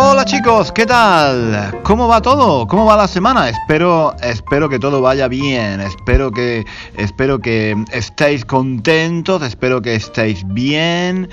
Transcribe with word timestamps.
Hola 0.00 0.24
chicos, 0.24 0.70
¿qué 0.70 0.86
tal? 0.86 1.80
¿Cómo 1.82 2.06
va 2.06 2.22
todo? 2.22 2.68
¿Cómo 2.68 2.84
va 2.84 2.96
la 2.96 3.08
semana? 3.08 3.48
Espero, 3.48 4.14
espero 4.22 4.68
que 4.68 4.78
todo 4.78 5.00
vaya 5.00 5.26
bien. 5.26 5.80
Espero 5.80 6.30
que, 6.30 6.64
espero 6.96 7.40
que 7.40 7.74
estéis 7.90 8.44
contentos. 8.44 9.42
Espero 9.42 9.82
que 9.82 9.96
estéis 9.96 10.46
bien 10.46 11.28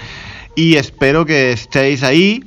y 0.56 0.78
espero 0.78 1.28
que 1.28 1.52
estéis 1.52 2.02
ahí 2.02 2.44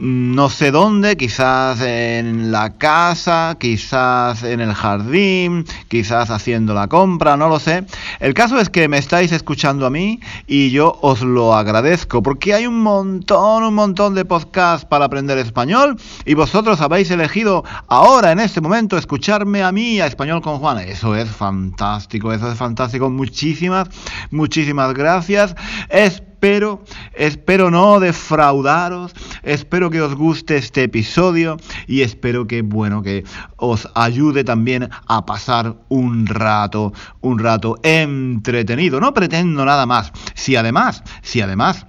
no 0.00 0.48
sé 0.48 0.70
dónde, 0.70 1.16
quizás 1.16 1.80
en 1.80 2.52
la 2.52 2.78
casa, 2.78 3.56
quizás 3.58 4.44
en 4.44 4.60
el 4.60 4.72
jardín, 4.72 5.64
quizás 5.88 6.30
haciendo 6.30 6.72
la 6.72 6.86
compra, 6.86 7.36
no 7.36 7.48
lo 7.48 7.58
sé. 7.58 7.84
El 8.20 8.34
caso 8.34 8.58
es 8.58 8.68
que 8.68 8.88
me 8.88 8.98
estáis 8.98 9.32
escuchando 9.32 9.86
a 9.86 9.90
mí 9.90 10.20
y 10.46 10.70
yo 10.70 10.98
os 11.02 11.22
lo 11.22 11.54
agradezco 11.54 12.22
porque 12.22 12.54
hay 12.54 12.66
un 12.66 12.82
montón, 12.82 13.62
un 13.62 13.74
montón 13.74 14.14
de 14.14 14.24
podcasts 14.24 14.84
para 14.84 15.04
aprender 15.04 15.38
español 15.38 15.96
y 16.24 16.34
vosotros 16.34 16.80
habéis 16.80 17.10
elegido 17.10 17.64
ahora, 17.86 18.32
en 18.32 18.40
este 18.40 18.60
momento, 18.60 18.96
escucharme 18.96 19.62
a 19.62 19.72
mí, 19.72 20.00
a 20.00 20.06
Español 20.06 20.42
con 20.42 20.58
Juan. 20.58 20.78
Eso 20.78 21.14
es 21.14 21.28
fantástico, 21.28 22.32
eso 22.32 22.50
es 22.50 22.58
fantástico. 22.58 23.08
Muchísimas, 23.08 23.88
muchísimas 24.30 24.94
gracias. 24.94 25.54
Espero, 26.38 26.84
espero 27.14 27.68
no 27.68 27.98
defraudaros, 27.98 29.12
espero 29.42 29.90
que 29.90 30.00
os 30.00 30.14
guste 30.14 30.56
este 30.56 30.84
episodio 30.84 31.56
y 31.88 32.02
espero 32.02 32.46
que, 32.46 32.62
bueno, 32.62 33.02
que 33.02 33.24
os 33.56 33.88
ayude 33.96 34.44
también 34.44 34.88
a 35.08 35.26
pasar 35.26 35.74
un 35.88 36.28
rato, 36.28 36.92
un 37.22 37.40
rato 37.40 37.74
entretenido. 37.82 39.00
No 39.00 39.12
pretendo 39.12 39.64
nada 39.64 39.84
más. 39.84 40.12
Si 40.34 40.54
además, 40.54 41.02
si 41.22 41.40
además 41.40 41.86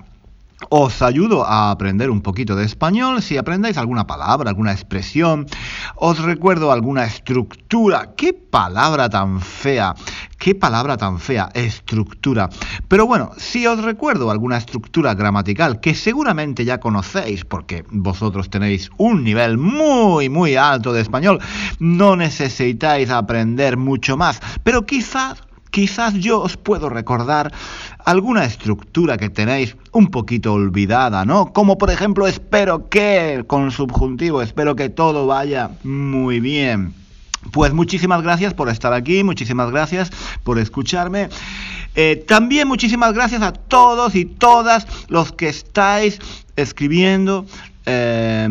os 0.69 1.01
ayudo 1.01 1.45
a 1.45 1.71
aprender 1.71 2.09
un 2.09 2.21
poquito 2.21 2.55
de 2.55 2.65
español. 2.65 3.21
Si 3.21 3.37
aprendáis 3.37 3.77
alguna 3.77 4.05
palabra, 4.05 4.49
alguna 4.49 4.73
expresión, 4.73 5.47
os 5.95 6.19
recuerdo 6.19 6.71
alguna 6.71 7.05
estructura. 7.05 8.13
¡Qué 8.17 8.33
palabra 8.33 9.09
tan 9.09 9.39
fea! 9.39 9.95
¡Qué 10.37 10.55
palabra 10.55 10.97
tan 10.97 11.19
fea! 11.19 11.49
Estructura. 11.53 12.49
Pero 12.87 13.05
bueno, 13.05 13.31
si 13.37 13.65
os 13.67 13.81
recuerdo 13.83 14.31
alguna 14.31 14.57
estructura 14.57 15.13
gramatical 15.13 15.79
que 15.79 15.95
seguramente 15.95 16.65
ya 16.65 16.79
conocéis 16.79 17.45
porque 17.45 17.85
vosotros 17.89 18.49
tenéis 18.49 18.89
un 18.97 19.23
nivel 19.23 19.57
muy, 19.57 20.29
muy 20.29 20.55
alto 20.55 20.93
de 20.93 21.01
español, 21.01 21.39
no 21.79 22.15
necesitáis 22.15 23.09
aprender 23.09 23.77
mucho 23.77 24.17
más. 24.17 24.41
Pero 24.63 24.85
quizás 24.85 25.41
quizás 25.71 26.13
yo 26.15 26.41
os 26.41 26.57
puedo 26.57 26.89
recordar 26.89 27.51
alguna 28.05 28.45
estructura 28.45 29.17
que 29.17 29.29
tenéis 29.29 29.75
un 29.91 30.07
poquito 30.07 30.53
olvidada, 30.53 31.25
¿no? 31.25 31.53
Como 31.53 31.77
por 31.77 31.91
ejemplo, 31.91 32.27
espero 32.27 32.89
que, 32.89 33.43
con 33.47 33.71
subjuntivo, 33.71 34.41
espero 34.41 34.75
que 34.75 34.89
todo 34.89 35.27
vaya 35.27 35.71
muy 35.83 36.39
bien. 36.39 36.93
Pues 37.51 37.73
muchísimas 37.73 38.21
gracias 38.21 38.53
por 38.53 38.69
estar 38.69 38.93
aquí, 38.93 39.23
muchísimas 39.23 39.71
gracias 39.71 40.11
por 40.43 40.59
escucharme. 40.59 41.29
Eh, 41.95 42.23
también 42.27 42.67
muchísimas 42.67 43.13
gracias 43.13 43.41
a 43.41 43.53
todos 43.53 44.15
y 44.15 44.25
todas 44.25 44.85
los 45.07 45.31
que 45.31 45.47
estáis 45.47 46.19
escribiendo 46.55 47.45
eh, 47.85 48.47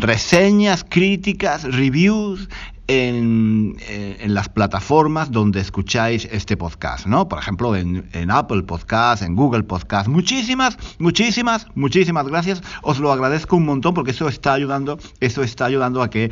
reseñas, 0.00 0.84
críticas, 0.88 1.64
reviews 1.64 2.48
en, 2.86 3.76
eh, 3.88 4.18
en, 4.20 4.34
las 4.34 4.48
plataformas 4.48 5.30
donde 5.30 5.60
escucháis 5.60 6.28
este 6.30 6.56
podcast, 6.56 7.06
¿no? 7.06 7.28
Por 7.28 7.38
ejemplo, 7.38 7.74
en, 7.74 8.08
en, 8.12 8.30
Apple 8.30 8.62
Podcast, 8.62 9.22
en 9.22 9.34
Google 9.34 9.62
Podcast. 9.62 10.08
Muchísimas, 10.08 10.76
muchísimas, 10.98 11.66
muchísimas 11.74 12.26
gracias. 12.26 12.62
Os 12.82 12.98
lo 12.98 13.10
agradezco 13.10 13.56
un 13.56 13.64
montón 13.64 13.94
porque 13.94 14.10
eso 14.10 14.28
está 14.28 14.52
ayudando, 14.52 14.98
eso 15.20 15.42
está 15.42 15.64
ayudando 15.64 16.02
a 16.02 16.10
que 16.10 16.30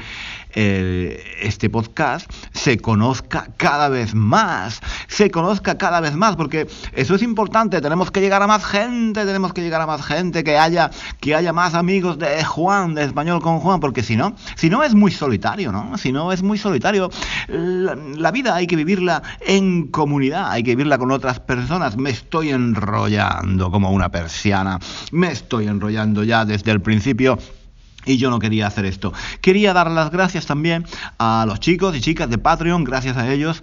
eh, 0.54 1.22
este 1.40 1.70
podcast 1.70 2.30
se 2.52 2.78
conozca 2.78 3.48
cada 3.56 3.88
vez 3.88 4.14
más, 4.14 4.80
se 5.08 5.30
conozca 5.30 5.78
cada 5.78 6.00
vez 6.00 6.14
más, 6.14 6.36
porque 6.36 6.66
eso 6.92 7.14
es 7.14 7.22
importante. 7.22 7.80
Tenemos 7.80 8.10
que 8.10 8.20
llegar 8.20 8.42
a 8.42 8.46
más 8.46 8.64
gente, 8.64 9.24
tenemos 9.24 9.52
que 9.52 9.62
llegar 9.62 9.80
a 9.80 9.86
más 9.86 10.04
gente, 10.04 10.44
que 10.44 10.58
haya, 10.58 10.90
que 11.20 11.34
haya 11.34 11.52
más 11.52 11.74
amigos 11.74 12.18
de 12.18 12.44
Juan, 12.44 12.94
de 12.94 13.04
español 13.04 13.40
con 13.40 13.60
Juan, 13.60 13.80
porque 13.80 14.02
si 14.02 14.16
no, 14.16 14.34
si 14.56 14.70
no 14.70 14.82
es 14.82 14.94
muy 14.94 15.10
solitario, 15.10 15.72
¿no? 15.72 15.96
Si 15.98 16.12
no 16.12 16.32
es 16.32 16.42
muy 16.42 16.58
solitario. 16.58 17.10
La, 17.48 18.30
vida 18.32 18.54
hay 18.54 18.66
que 18.66 18.76
vivirla 18.76 19.22
en 19.40 19.88
comunidad, 19.88 20.50
hay 20.50 20.62
que 20.62 20.70
vivirla 20.70 20.98
con 20.98 21.10
otras 21.10 21.40
personas. 21.40 21.96
Me 21.96 22.10
estoy 22.10 22.50
enrollando 22.50 23.70
como 23.70 23.90
una 23.90 24.10
persiana, 24.10 24.78
me 25.10 25.30
estoy 25.30 25.66
enrollando 25.66 26.24
ya 26.24 26.44
desde 26.44 26.70
el 26.70 26.80
principio. 26.80 27.38
Y 28.04 28.16
yo 28.16 28.30
no 28.30 28.38
quería 28.38 28.66
hacer 28.66 28.84
esto. 28.84 29.12
Quería 29.40 29.72
dar 29.72 29.90
las 29.90 30.10
gracias 30.10 30.46
también 30.46 30.84
a 31.18 31.44
los 31.46 31.60
chicos 31.60 31.96
y 31.96 32.00
chicas 32.00 32.28
de 32.30 32.38
Patreon, 32.38 32.84
gracias 32.84 33.16
a 33.16 33.32
ellos, 33.32 33.62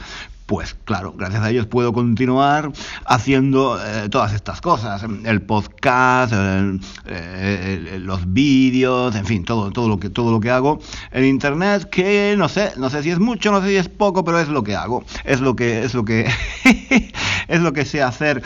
pues 0.49 0.75
claro, 0.83 1.13
gracias 1.15 1.43
a 1.43 1.51
ellos 1.51 1.67
puedo 1.67 1.93
continuar 1.93 2.71
haciendo 3.05 3.79
eh, 3.79 4.09
todas 4.09 4.33
estas 4.33 4.61
cosas, 4.61 5.05
el 5.23 5.43
podcast, 5.43 6.33
eh, 6.35 7.99
los 8.01 8.33
vídeos, 8.33 9.15
en 9.15 9.27
fin, 9.27 9.45
todo, 9.45 9.69
todo, 9.69 9.87
lo 9.87 9.99
que, 9.99 10.09
todo 10.09 10.31
lo 10.31 10.39
que 10.39 10.49
hago 10.49 10.79
en 11.11 11.25
internet, 11.25 11.87
que 11.91 12.33
no 12.35 12.49
sé, 12.49 12.71
no 12.77 12.89
sé 12.89 13.03
si 13.03 13.11
es 13.11 13.19
mucho, 13.19 13.51
no 13.51 13.61
sé 13.61 13.67
si 13.67 13.75
es 13.75 13.89
poco, 13.89 14.23
pero 14.23 14.39
es 14.39 14.47
lo 14.47 14.63
que 14.63 14.75
hago, 14.75 15.03
es 15.23 15.39
lo 15.39 15.55
que, 15.55 15.83
es 15.83 15.93
lo 15.93 16.03
que, 16.03 16.27
es 17.47 17.61
lo 17.61 17.71
que 17.71 17.85
sé 17.85 18.01
hacer. 18.01 18.41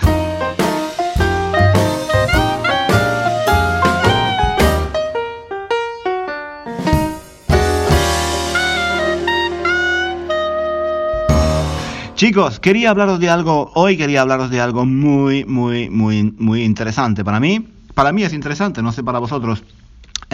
Chicos, 12.23 12.61
quería 12.61 12.89
hablaros 12.89 13.19
de 13.19 13.29
algo, 13.29 13.69
hoy 13.75 13.97
quería 13.97 14.21
hablaros 14.21 14.49
de 14.49 14.61
algo 14.61 14.85
muy, 14.85 15.43
muy, 15.43 15.89
muy, 15.89 16.23
muy 16.23 16.63
interesante 16.63 17.25
para 17.25 17.41
mí. 17.41 17.67
Para 17.93 18.13
mí 18.13 18.23
es 18.23 18.31
interesante, 18.31 18.81
no 18.81 18.93
sé 18.93 19.03
para 19.03 19.19
vosotros. 19.19 19.61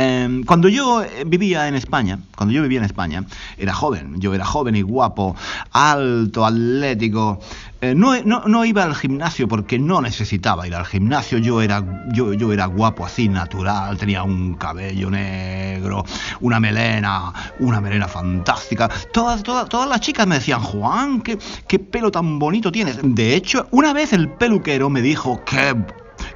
Em, 0.02 0.46
cuando 0.46 0.70
yo 0.70 1.04
vivía 1.26 1.68
en 1.68 1.76
España, 1.76 2.20
cuando 2.38 2.54
yo 2.54 2.62
vivía 2.62 2.80
en 2.80 2.86
España, 2.86 3.26
era 3.58 3.74
joven, 3.74 4.16
yo 4.22 4.34
era 4.34 4.46
joven 4.46 4.78
y 4.78 4.82
guapo, 4.82 5.36
alto, 5.74 6.46
atlético. 6.46 7.42
Eh, 7.82 7.94
no, 7.96 8.16
no, 8.24 8.64
iba 8.64 8.84
al 8.86 8.96
gimnasio 8.96 9.50
porque 9.50 9.78
no 9.78 10.02
necesitaba 10.02 10.66
ir 10.66 10.74
al 10.74 10.86
gimnasio, 10.86 11.38
yo 11.38 11.62
era, 11.62 11.84
yo, 12.14 12.32
yo 12.32 12.54
era 12.54 12.68
guapo 12.68 13.06
así, 13.06 13.28
natural, 13.28 13.98
tenía 13.98 14.24
un 14.24 14.54
cabello 14.54 15.10
negro, 15.10 16.06
una 16.40 16.62
melena, 16.62 17.34
una 17.60 17.82
melena 17.82 18.08
fantástica. 18.08 18.90
Todas, 19.12 19.44
todas, 19.44 19.68
todas 19.68 19.90
las 19.90 20.00
chicas 20.00 20.26
me 20.26 20.36
decían, 20.36 20.62
Juan, 20.62 21.20
¿qué, 21.20 21.38
qué 21.68 21.78
pelo 21.78 22.10
tan 22.10 22.40
bonito 22.40 22.72
tienes. 22.72 23.00
De 23.04 23.36
hecho, 23.36 23.68
una 23.72 23.92
vez 23.92 24.14
el 24.14 24.30
peluquero 24.30 24.90
me 24.90 25.02
dijo, 25.02 25.44
qué 25.44 25.76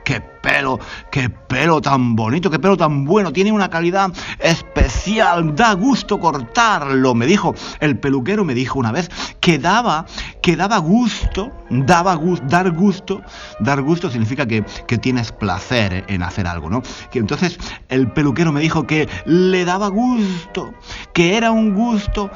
qué 0.03 0.21
pelo, 0.21 0.79
qué 1.11 1.29
pelo 1.29 1.81
tan 1.81 2.15
bonito, 2.15 2.49
qué 2.49 2.59
pelo 2.59 2.75
tan 2.75 3.05
bueno, 3.05 3.31
tiene 3.31 3.51
una 3.51 3.69
calidad 3.69 4.11
especial, 4.39 5.55
da 5.55 5.73
gusto 5.73 6.19
cortarlo, 6.19 7.15
me 7.15 7.25
dijo, 7.25 7.55
el 7.79 7.97
peluquero 7.97 8.43
me 8.43 8.53
dijo 8.53 8.79
una 8.79 8.91
vez 8.91 9.09
que 9.39 9.57
daba, 9.57 10.05
que 10.41 10.55
daba 10.55 10.77
gusto, 10.77 11.51
daba 11.69 12.15
gusto, 12.15 12.45
dar 12.47 12.71
gusto, 12.71 13.21
dar 13.59 13.81
gusto 13.81 14.09
significa 14.09 14.45
que, 14.45 14.65
que 14.87 14.97
tienes 14.97 15.31
placer 15.31 16.03
en 16.07 16.23
hacer 16.23 16.47
algo, 16.47 16.69
¿no? 16.69 16.81
Que 17.11 17.19
entonces 17.19 17.57
el 17.89 18.11
peluquero 18.11 18.51
me 18.51 18.61
dijo 18.61 18.85
que 18.85 19.07
le 19.25 19.65
daba 19.65 19.87
gusto, 19.87 20.73
que 21.13 21.37
era 21.37 21.51
un 21.51 21.73
gusto 21.73 22.29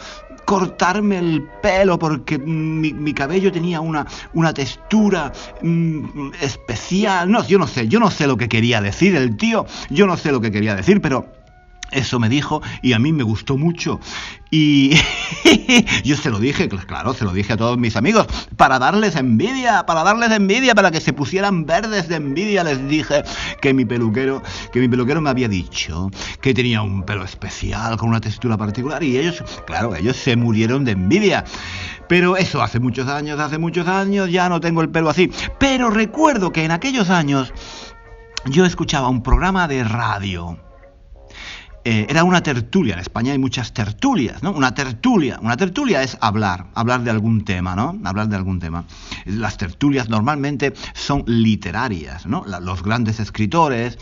cortarme 0.47 1.17
el 1.17 1.43
pelo 1.61 1.99
porque 1.99 2.37
mi, 2.39 3.13
cabello 3.13 3.51
tenía 3.51 3.81
una, 3.81 4.07
una 4.33 4.53
textura 4.53 5.33
mm, 5.61 6.29
especial. 6.41 7.29
No, 7.29 7.45
yo 7.45 7.59
no 7.59 7.67
sé, 7.67 7.89
yo 7.89 7.99
no 7.99 8.09
sé 8.09 8.27
lo 8.27 8.37
que 8.37 8.47
quería 8.47 8.79
decir 8.79 9.13
el 9.17 9.35
tío, 9.35 9.65
yo 9.89 10.07
no 10.07 10.15
sé 10.15 10.31
lo 10.31 10.39
que 10.39 10.49
quería 10.49 10.73
decir, 10.73 11.01
pero 11.01 11.36
eso 11.91 12.19
me 12.19 12.29
dijo 12.29 12.61
y 12.81 12.93
a 12.93 12.99
mí 12.99 13.13
me 13.13 13.23
gustó 13.23 13.57
mucho. 13.57 13.99
Y 14.49 14.93
yo 16.03 16.15
se 16.15 16.29
lo 16.29 16.39
dije, 16.39 16.69
claro, 16.69 17.13
se 17.13 17.25
lo 17.25 17.33
dije 17.33 17.53
a 17.53 17.57
todos 17.57 17.77
mis 17.77 17.95
amigos, 17.95 18.27
para 18.55 18.79
darles 18.79 19.15
envidia, 19.15 19.85
para 19.85 20.03
darles 20.03 20.31
envidia, 20.31 20.73
para 20.73 20.91
que 20.91 21.01
se 21.01 21.13
pusieran 21.13 21.65
verdes 21.65 22.07
de 22.07 22.15
envidia, 22.15 22.63
les 22.63 22.87
dije 22.87 23.23
que 23.61 23.73
mi 23.73 23.83
peluquero, 23.83 24.41
que 24.71 24.79
mi 24.79 24.87
peluquero 24.87 25.21
me 25.21 25.29
había 25.29 25.49
dicho 25.49 26.09
que 26.41 26.53
tenía 26.53 26.81
un 26.81 27.03
pelo 27.03 27.23
especial, 27.23 27.97
con 27.97 28.09
una 28.09 28.21
textura 28.21 28.57
particular, 28.57 29.03
y 29.03 29.17
ellos, 29.17 29.43
claro, 29.65 29.95
ellos 29.95 30.15
se 30.15 30.35
murieron 30.35 30.85
de 30.85 30.91
envidia. 30.91 31.43
Pero 32.07 32.37
eso 32.37 32.61
hace 32.61 32.79
muchos 32.79 33.09
años, 33.09 33.37
hace 33.39 33.57
muchos 33.57 33.85
años, 33.87 34.31
ya 34.31 34.47
no 34.47 34.61
tengo 34.61 34.81
el 34.81 34.89
pelo 34.89 35.09
así. 35.09 35.29
Pero 35.59 35.89
recuerdo 35.89 36.53
que 36.53 36.63
en 36.63 36.71
aquellos 36.71 37.09
años 37.09 37.51
yo 38.45 38.65
escuchaba 38.65 39.09
un 39.09 39.23
programa 39.23 39.67
de 39.67 39.83
radio 39.83 40.57
eh, 41.89 42.05
era 42.09 42.25
una 42.25 42.43
tertulia. 42.43 42.95
En 42.95 42.99
España 42.99 43.31
hay 43.31 43.37
muchas 43.37 43.71
tertulias, 43.73 44.43
¿no? 44.43 44.51
Una 44.51 44.73
tertulia. 44.73 45.39
Una 45.41 45.55
tertulia 45.55 46.03
es 46.03 46.17
hablar, 46.19 46.67
hablar 46.75 47.01
de 47.01 47.11
algún 47.11 47.45
tema, 47.45 47.77
¿no? 47.77 47.97
Hablar 48.03 48.27
de 48.27 48.35
algún 48.35 48.59
tema. 48.59 48.83
Las 49.23 49.55
tertulias 49.55 50.09
normalmente 50.09 50.73
son 50.93 51.23
literarias, 51.27 52.25
¿no? 52.25 52.43
los 52.59 52.83
grandes 52.83 53.21
escritores, 53.21 53.97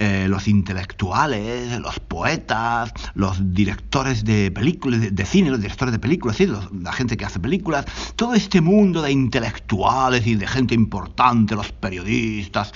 eh, 0.00 0.26
los 0.28 0.48
intelectuales, 0.48 1.78
los 1.78 2.00
poetas, 2.00 2.92
los 3.14 3.54
directores 3.54 4.24
de 4.24 4.50
películas, 4.50 5.14
de, 5.14 5.24
cine, 5.24 5.50
los 5.50 5.60
directores 5.60 5.92
de 5.92 6.00
películas, 6.00 6.38
¿sí? 6.38 6.48
la 6.82 6.92
gente 6.92 7.16
que 7.16 7.24
hace 7.24 7.38
películas, 7.38 7.84
todo 8.16 8.34
este 8.34 8.60
mundo 8.60 9.00
de 9.00 9.12
intelectuales 9.12 10.26
y 10.26 10.34
de 10.34 10.48
gente 10.48 10.74
importante, 10.74 11.54
los 11.54 11.70
periodistas, 11.70 12.72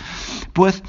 pues 0.52 0.84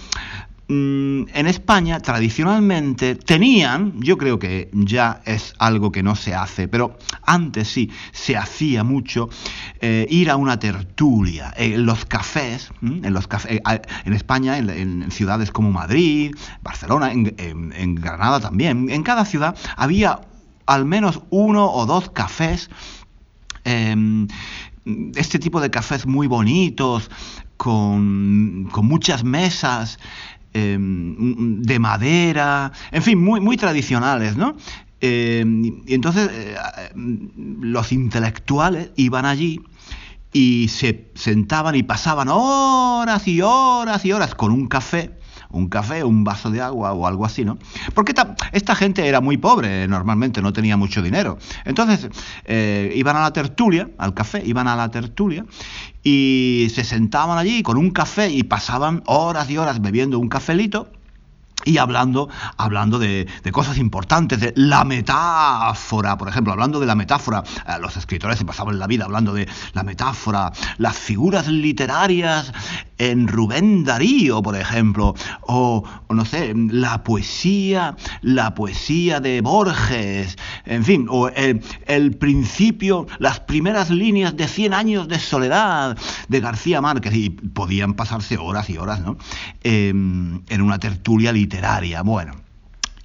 en 0.69 1.48
España 1.48 2.02
tradicionalmente 2.02 3.16
tenían, 3.16 3.94
yo 4.02 4.18
creo 4.18 4.38
que 4.38 4.69
ya 4.74 5.22
es 5.25 5.54
algo 5.60 5.94
que 5.94 6.04
no 6.04 6.16
se 6.16 6.36
hace, 6.36 6.68
pero 6.68 6.98
antes 7.24 7.69
sí 7.69 7.90
se 8.12 8.36
hacía 8.36 8.84
mucho, 8.84 9.30
eh, 9.80 10.06
ir 10.10 10.30
a 10.30 10.36
una 10.36 10.60
tertulia. 10.60 11.54
En 11.56 11.86
los 11.86 12.06
cafés, 12.06 12.72
en, 12.81 13.14
los 13.14 13.28
cafés, 13.28 13.62
eh, 13.66 13.81
en 14.04 14.14
España, 14.14 14.58
en, 14.58 15.10
ciudades 15.10 15.52
como 15.52 15.72
Madrid, 15.72 16.36
Barcelona, 16.62 17.12
en, 17.13 17.96
Granada 17.96 18.42
también, 18.42 18.90
en 18.90 19.04
cada 19.04 19.24
ciudad 19.24 19.56
había 19.78 20.20
al 20.66 20.84
menos 20.84 21.22
uno 21.30 21.72
o 21.72 21.86
dos 21.86 22.10
cafés. 22.10 22.70
Em, 23.63 24.28
este 25.16 25.40
tipo 25.40 25.60
de 25.60 25.70
cafés 25.70 26.06
muy 26.06 26.28
bonitos, 26.28 27.10
con, 27.58 28.70
con 28.72 28.86
muchas 28.86 29.24
mesas, 29.24 30.00
Em, 30.54 31.62
de 31.62 31.78
madera, 31.78 32.72
en 32.92 33.04
fin, 33.04 33.24
muy, 33.24 33.40
muy 33.40 33.58
tradicionales, 33.58 34.38
¿no? 34.38 34.56
Em, 35.02 35.84
y 35.86 35.94
entonces 35.94 36.30
eh, 36.32 36.56
los 36.96 37.92
intelectuales 37.92 38.90
iban 38.96 39.26
allí 39.26 39.62
y 40.34 40.68
se 40.70 41.12
sentaban 41.14 41.76
y 41.76 41.84
pasaban 41.84 42.30
horas 42.30 43.28
y 43.28 43.42
horas 43.42 44.04
y 44.06 44.14
horas 44.14 44.34
con 44.34 44.52
un 44.52 44.68
café 44.68 45.12
un 45.50 45.70
café, 45.70 46.04
un 46.04 46.24
vaso 46.24 46.52
de 46.52 46.62
agua 46.62 46.94
o 46.94 47.08
algo 47.08 47.26
así, 47.26 47.46
¿no? 47.46 47.58
Porque 47.94 48.14
esta 48.52 48.76
gente 48.76 49.08
era 49.08 49.22
muy 49.22 49.38
pobre, 49.38 49.88
normalmente 49.88 50.42
no 50.42 50.54
tenía 50.54 50.78
mucho 50.78 51.02
dinero. 51.02 51.38
Entonces, 51.66 52.10
eh, 52.46 52.92
iban 52.96 53.16
a 53.16 53.22
la 53.22 53.34
tertulia, 53.34 53.90
al 53.98 54.14
café, 54.14 54.42
iban 54.46 54.68
a 54.68 54.76
la 54.76 54.90
tertulia 54.90 55.46
y 56.04 56.68
se 56.74 56.84
sentaban 56.84 57.38
allí 57.38 57.64
con 57.64 57.78
un 57.78 57.92
café 57.92 58.30
y 58.30 58.44
pasaban 58.44 59.04
horas 59.06 59.50
y 59.50 59.58
horas 59.58 59.82
bebiendo 59.82 60.20
un 60.20 60.30
cafelito 60.30 60.90
y 61.66 61.80
hablando, 61.80 62.30
hablando 62.56 62.98
de, 62.98 63.28
cosas 63.52 63.78
importantes, 63.78 64.40
de 64.40 64.54
la 64.56 64.86
metáfora, 64.86 66.18
por 66.18 66.30
ejemplo, 66.30 66.54
hablando 66.54 66.80
de 66.80 66.86
la 66.86 66.96
metáfora, 66.96 67.44
eh, 67.68 67.74
los 67.82 67.98
escritores 67.98 68.38
se 68.38 68.46
pasaban 68.46 68.80
la 68.80 68.88
vida 68.88 69.06
hablando 69.06 69.34
de 69.34 69.48
la 69.74 69.84
metáfora, 69.84 70.52
las 70.78 70.98
figuras 70.98 71.48
literarias 71.48 72.54
en 72.98 73.28
Rubén 73.28 73.84
Darío, 73.84 74.42
por 74.42 74.56
ejemplo, 74.56 75.16
o, 75.42 75.84
no 76.10 76.26
sé, 76.26 76.54
la 76.56 77.04
poesía, 77.04 77.96
la 78.22 78.56
poesía 78.56 79.20
de 79.20 79.42
Borges, 79.42 80.38
en 80.66 80.84
fin, 80.84 81.08
o 81.10 81.30
el, 81.30 81.62
el, 81.86 82.18
principio, 82.18 83.08
las 83.20 83.40
primeras 83.40 83.90
líneas 83.90 84.36
de 84.36 84.48
Cien 84.48 84.74
años 84.74 85.08
de 85.08 85.20
soledad 85.20 85.98
de 86.28 86.40
García 86.40 86.82
Márquez, 86.82 87.14
y 87.14 87.30
podían 87.30 87.94
pasarse 87.94 88.38
horas 88.38 88.70
y 88.70 88.78
horas, 88.78 89.02
¿no? 89.02 89.18
Em, 89.64 90.42
en 90.48 90.62
una 90.62 90.80
tertulia 90.80 91.32
literaria. 91.32 92.02
Bueno. 92.02 92.47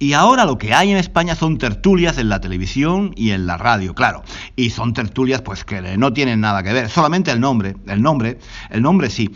Y 0.03 0.11
ahora 0.11 0.43
lo 0.43 0.57
que 0.57 0.73
hay 0.73 0.91
en 0.91 0.97
España 0.97 1.33
son 1.33 1.57
tertulias 1.57 2.17
en 2.17 2.27
la 2.27 2.41
televisión 2.41 3.13
y 3.15 3.29
en 3.29 3.47
la 3.47 3.55
radio, 3.55 3.95
claro. 3.95 4.21
Y 4.57 4.71
son 4.71 4.91
tertulias 4.91 5.41
pues 5.41 5.63
que 5.63 5.81
no 5.97 6.11
tienen 6.11 6.41
nada 6.41 6.61
que 6.61 6.73
ver, 6.73 6.89
solamente 6.89 7.31
el 7.31 7.39
nombre, 7.39 7.77
el 7.87 8.01
nombre, 8.01 8.37
el 8.69 8.81
nombre 8.81 9.09
sí. 9.09 9.33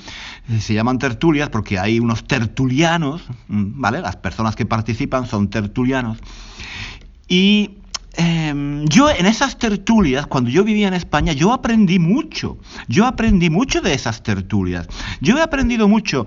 Se 0.60 0.74
llaman 0.74 1.00
tertulias 1.00 1.48
porque 1.48 1.80
hay 1.80 2.02
unos 2.02 2.26
tertulianos, 2.26 3.24
mm, 3.48 3.80
¿vale? 3.80 4.02
Las 4.02 4.18
personas 4.18 4.58
que 4.58 4.66
participan 4.66 5.26
son 5.26 5.50
tertulianos. 5.50 6.18
Y 7.30 7.78
em, 8.18 8.84
yo 8.90 9.10
en 9.10 9.26
esas 9.26 9.58
tertulias, 9.58 10.28
cuando 10.28 10.50
yo 10.50 10.66
vivía 10.66 10.90
en 10.90 10.96
España, 10.96 11.32
yo 11.32 11.54
aprendí 11.54 11.98
mucho. 11.98 12.58
Yo 12.90 13.06
aprendí 13.06 13.50
mucho 13.50 13.80
de 13.80 13.94
esas 13.94 14.22
tertulias. 14.22 14.90
Yo 15.22 15.38
he 15.38 15.42
aprendido 15.42 15.88
mucho 15.88 16.26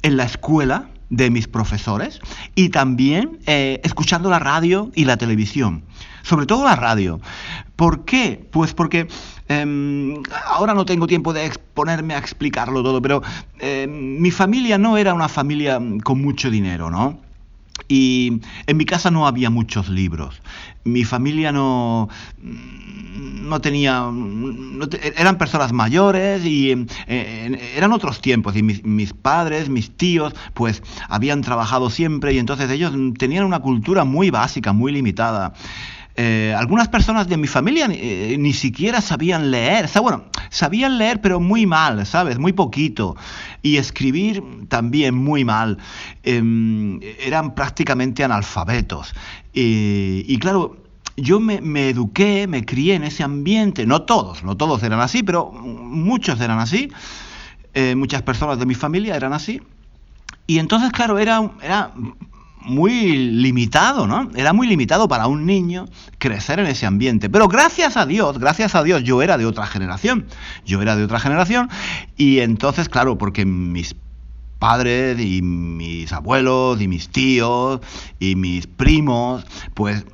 en 0.00 0.16
la 0.16 0.24
escuela, 0.24 0.88
de 1.16 1.30
mis 1.30 1.48
profesores 1.48 2.20
y 2.54 2.70
también 2.70 3.38
eh, 3.46 3.80
escuchando 3.84 4.30
la 4.30 4.38
radio 4.38 4.90
y 4.94 5.04
la 5.04 5.16
televisión, 5.16 5.84
sobre 6.22 6.46
todo 6.46 6.64
la 6.64 6.76
radio. 6.76 7.20
¿Por 7.76 8.04
qué? 8.04 8.46
Pues 8.50 8.74
porque 8.74 9.08
em, 9.48 10.22
ahora 10.46 10.74
no 10.74 10.84
tengo 10.84 11.06
tiempo 11.06 11.32
de 11.32 11.46
exponerme 11.46 12.14
a 12.14 12.18
explicarlo 12.18 12.82
todo, 12.82 13.02
pero 13.02 13.22
em, 13.58 14.20
mi 14.20 14.30
familia 14.30 14.78
no 14.78 14.96
era 14.96 15.14
una 15.14 15.28
familia 15.28 15.80
con 16.02 16.20
mucho 16.20 16.50
dinero, 16.50 16.90
¿no? 16.90 17.23
Y 17.88 18.40
en 18.66 18.76
mi 18.76 18.86
casa 18.86 19.10
no 19.10 19.26
había 19.26 19.50
muchos 19.50 19.88
libros. 19.88 20.40
Mi 20.84 21.04
familia 21.04 21.52
no, 21.52 22.08
no 22.40 23.60
tenía... 23.60 24.10
eran 25.16 25.38
personas 25.38 25.72
mayores 25.72 26.44
y 26.44 26.86
eh, 27.06 27.74
eran 27.76 27.92
otros 27.92 28.20
tiempos. 28.20 28.56
Y 28.56 28.62
mis, 28.62 29.12
padres, 29.12 29.68
mis 29.68 29.90
tíos, 29.96 30.34
pues 30.54 30.82
habían 31.08 31.42
trabajado 31.42 31.90
siempre 31.90 32.32
y 32.32 32.38
entonces 32.38 32.70
ellos 32.70 32.92
tenían 33.18 33.44
una 33.44 33.60
cultura 33.60 34.04
muy 34.04 34.30
básica, 34.30 34.72
muy 34.72 34.92
limitada. 34.92 35.52
Eh, 36.16 36.54
algunas 36.56 36.88
personas 36.88 37.28
de 37.28 37.36
mi 37.36 37.48
familia 37.48 37.88
eh, 37.90 38.36
ni 38.38 38.52
siquiera 38.52 39.00
sabían 39.00 39.50
leer. 39.50 39.86
O 39.86 39.88
sea, 39.88 40.00
bueno, 40.00 40.24
sabían 40.50 40.98
leer 40.98 41.20
pero 41.20 41.40
muy 41.40 41.66
mal, 41.66 42.06
¿sabes? 42.06 42.38
Muy 42.38 42.52
poquito. 42.52 43.16
Y 43.62 43.76
escribir 43.76 44.42
también 44.68 45.14
muy 45.14 45.44
mal. 45.44 45.78
Em, 46.22 47.00
eran 47.20 47.54
prácticamente 47.54 48.24
analfabetos. 48.24 49.14
y 49.52 50.38
claro, 50.38 50.84
yo 51.16 51.40
me, 51.40 51.88
eduqué, 51.88 52.46
me 52.46 52.64
crié 52.64 52.94
en 52.94 53.04
ese 53.04 53.22
ambiente. 53.22 53.86
No 53.86 54.02
todos, 54.02 54.42
no 54.42 54.56
todos 54.56 54.82
eran 54.82 55.00
así, 55.00 55.22
pero 55.22 55.52
muchos 55.52 56.40
eran 56.40 56.58
así. 56.58 56.90
Eh, 57.74 57.94
muchas 57.94 58.22
personas 58.22 58.58
de 58.58 58.66
mi 58.66 58.74
familia 58.74 59.16
eran 59.16 59.32
así. 59.32 59.60
Y 60.46 60.58
entonces, 60.58 60.90
claro, 60.92 61.18
era, 61.18 61.50
era 61.62 61.92
muy 62.64 63.16
limitado, 63.16 64.06
¿no? 64.06 64.30
Era 64.34 64.52
muy 64.52 64.66
limitado 64.66 65.08
para 65.08 65.26
un 65.26 65.46
niño 65.46 65.86
crecer 66.18 66.58
en 66.58 66.66
ese 66.66 66.86
ambiente. 66.86 67.28
Pero 67.30 67.48
gracias 67.48 67.96
a 67.96 68.06
Dios, 68.06 68.38
gracias 68.38 68.74
a 68.74 68.82
Dios, 68.82 69.02
yo 69.04 69.22
era 69.22 69.38
de 69.38 69.46
otra 69.46 69.66
generación. 69.66 70.26
Yo 70.64 70.82
era 70.82 70.96
de 70.96 71.04
otra 71.04 71.20
generación 71.20 71.68
y 72.16 72.40
entonces, 72.40 72.88
claro, 72.88 73.18
porque 73.18 73.44
mis 73.44 73.94
padres 74.58 75.20
y 75.20 75.42
mis 75.42 76.12
abuelos 76.12 76.80
y 76.80 76.88
mis 76.88 77.10
tíos 77.10 77.80
y 78.18 78.34
mis 78.36 78.66
primos, 78.66 79.44
pues 79.74 80.06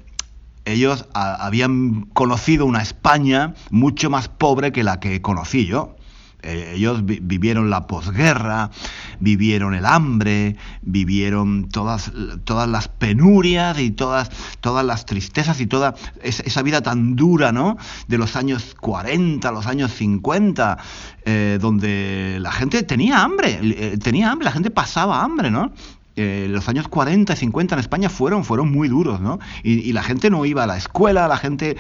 ellos 0.65 1.07
habían 1.15 2.03
conocido 2.13 2.67
una 2.67 2.83
España 2.83 3.55
mucho 3.71 4.11
más 4.11 4.29
pobre 4.29 4.73
que 4.73 4.85
la 4.85 5.01
que 5.01 5.23
conocí 5.23 5.67
yo. 5.67 5.97
Eh, 6.43 6.73
ellos 6.77 7.05
vivieron 7.05 7.71
la 7.71 7.87
posguerra, 7.87 8.71
vivieron 9.19 9.75
el 9.75 9.85
hambre, 9.85 10.57
vivieron 10.83 11.69
todas, 11.69 12.13
todas 12.45 12.69
las 12.69 12.89
penurias 12.89 13.79
y 13.79 13.91
todas, 13.91 14.31
todas 14.61 14.85
las 14.85 15.05
tristezas 15.07 15.61
y 15.61 15.67
toda 15.67 15.95
esa, 16.23 16.63
vida 16.63 16.83
tan 16.83 17.17
dura, 17.17 17.53
¿no? 17.53 17.77
De 18.09 18.19
los 18.19 18.37
años 18.37 18.75
40, 18.81 19.51
los 19.53 19.67
años 19.67 19.93
50, 19.93 20.79
eh, 21.25 21.59
donde 21.61 22.39
la 22.41 22.53
gente 22.53 22.83
tenía 22.83 23.23
hambre, 23.23 23.59
eh, 23.63 23.99
tenía 24.03 24.31
hambre, 24.31 24.47
la 24.47 24.53
gente 24.53 24.71
pasaba 24.71 25.23
hambre, 25.23 25.51
¿no? 25.51 25.73
los 26.17 26.69
años 26.69 26.87
40 26.87 27.33
y 27.33 27.37
50 27.37 27.77
en 27.77 27.79
España 27.79 28.11
fueron, 28.11 28.45
fueron 28.45 28.71
muy 28.71 28.89
duros, 28.89 29.23
¿no? 29.23 29.39
Y, 29.63 29.91
la 29.95 30.03
gente 30.03 30.29
no 30.29 30.45
iba 30.45 30.65
a 30.65 30.67
la 30.67 30.77
escuela, 30.77 31.27
la 31.29 31.39
gente 31.39 31.79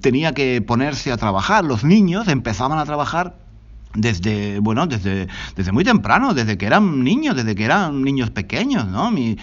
tenía 0.00 0.32
que 0.32 0.62
ponerse 0.62 1.10
a 1.10 1.16
trabajar, 1.16 1.64
los 1.64 1.82
niños 1.82 2.28
empezaban 2.28 2.78
a 2.78 2.84
trabajar 2.84 3.34
desde 3.94 4.60
bueno 4.60 4.86
desde 4.86 5.26
desde 5.56 5.72
muy 5.72 5.84
temprano 5.84 6.32
desde 6.32 6.56
que 6.56 6.66
eran 6.66 7.02
niños 7.02 7.34
desde 7.34 7.54
que 7.54 7.64
eran 7.64 8.02
niños 8.02 8.30
pequeños 8.30 8.86
no 8.86 9.12
eh, 9.16 9.36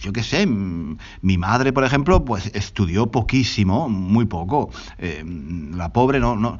yo 0.00 0.12
qué 0.12 0.22
sé 0.22 0.46
mi 0.46 1.38
madre 1.38 1.72
por 1.72 1.84
ejemplo 1.84 2.24
pues 2.24 2.50
estudió 2.54 3.10
poquísimo 3.10 3.88
muy 3.88 4.24
poco. 4.24 4.70
Eh, 4.98 5.24
la 5.74 5.92
pobre 5.92 6.20
no 6.20 6.36
no 6.36 6.58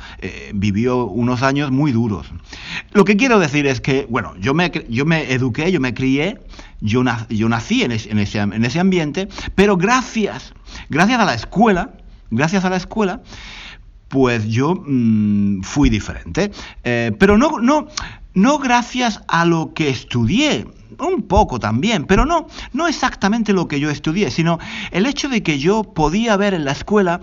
vivió 0.54 1.06
unos 1.06 1.42
años 1.42 1.70
muy 1.70 1.92
duros. 1.92 2.30
Lo 2.92 3.04
que 3.04 3.16
quiero 3.16 3.38
decir 3.38 3.66
es 3.66 3.80
que 3.80 4.06
bueno 4.08 4.34
yo 4.40 4.54
me 4.54 4.70
yo 4.88 5.04
me 5.04 5.32
eduqué 5.32 5.72
yo 5.72 5.80
me 5.80 5.94
crié 5.94 6.38
yo, 6.80 7.02
nací 7.02 7.82
en 7.82 7.92
ese, 7.92 8.80
ambiente, 8.80 9.28
pero 9.54 9.76
gracias, 9.76 10.54
gracias 10.88 11.20
a 11.20 11.24
la 11.24 11.34
escuela, 11.34 11.90
gracias 12.30 12.64
a 12.64 12.70
la 12.70 12.76
escuela, 12.76 13.20
pues 14.10 14.46
yo 14.48 14.74
mm, 14.74 15.62
fui 15.62 15.88
diferente. 15.88 16.50
Eh, 16.84 17.12
pero 17.18 17.38
no, 17.38 17.58
no, 17.60 17.86
no 18.34 18.58
gracias 18.58 19.22
a 19.28 19.46
lo 19.46 19.72
que 19.72 19.88
estudié, 19.88 20.66
un 20.98 21.22
poco 21.22 21.58
también, 21.58 22.04
pero 22.04 22.26
no, 22.26 22.48
no 22.72 22.88
exactamente 22.88 23.54
lo 23.54 23.68
que 23.68 23.80
yo 23.80 23.88
estudié, 23.88 24.30
sino 24.30 24.58
el 24.90 25.06
hecho 25.06 25.28
de 25.28 25.42
que 25.42 25.58
yo 25.58 25.84
podía 25.84 26.36
ver 26.36 26.52
en 26.52 26.64
la 26.64 26.72
escuela 26.72 27.20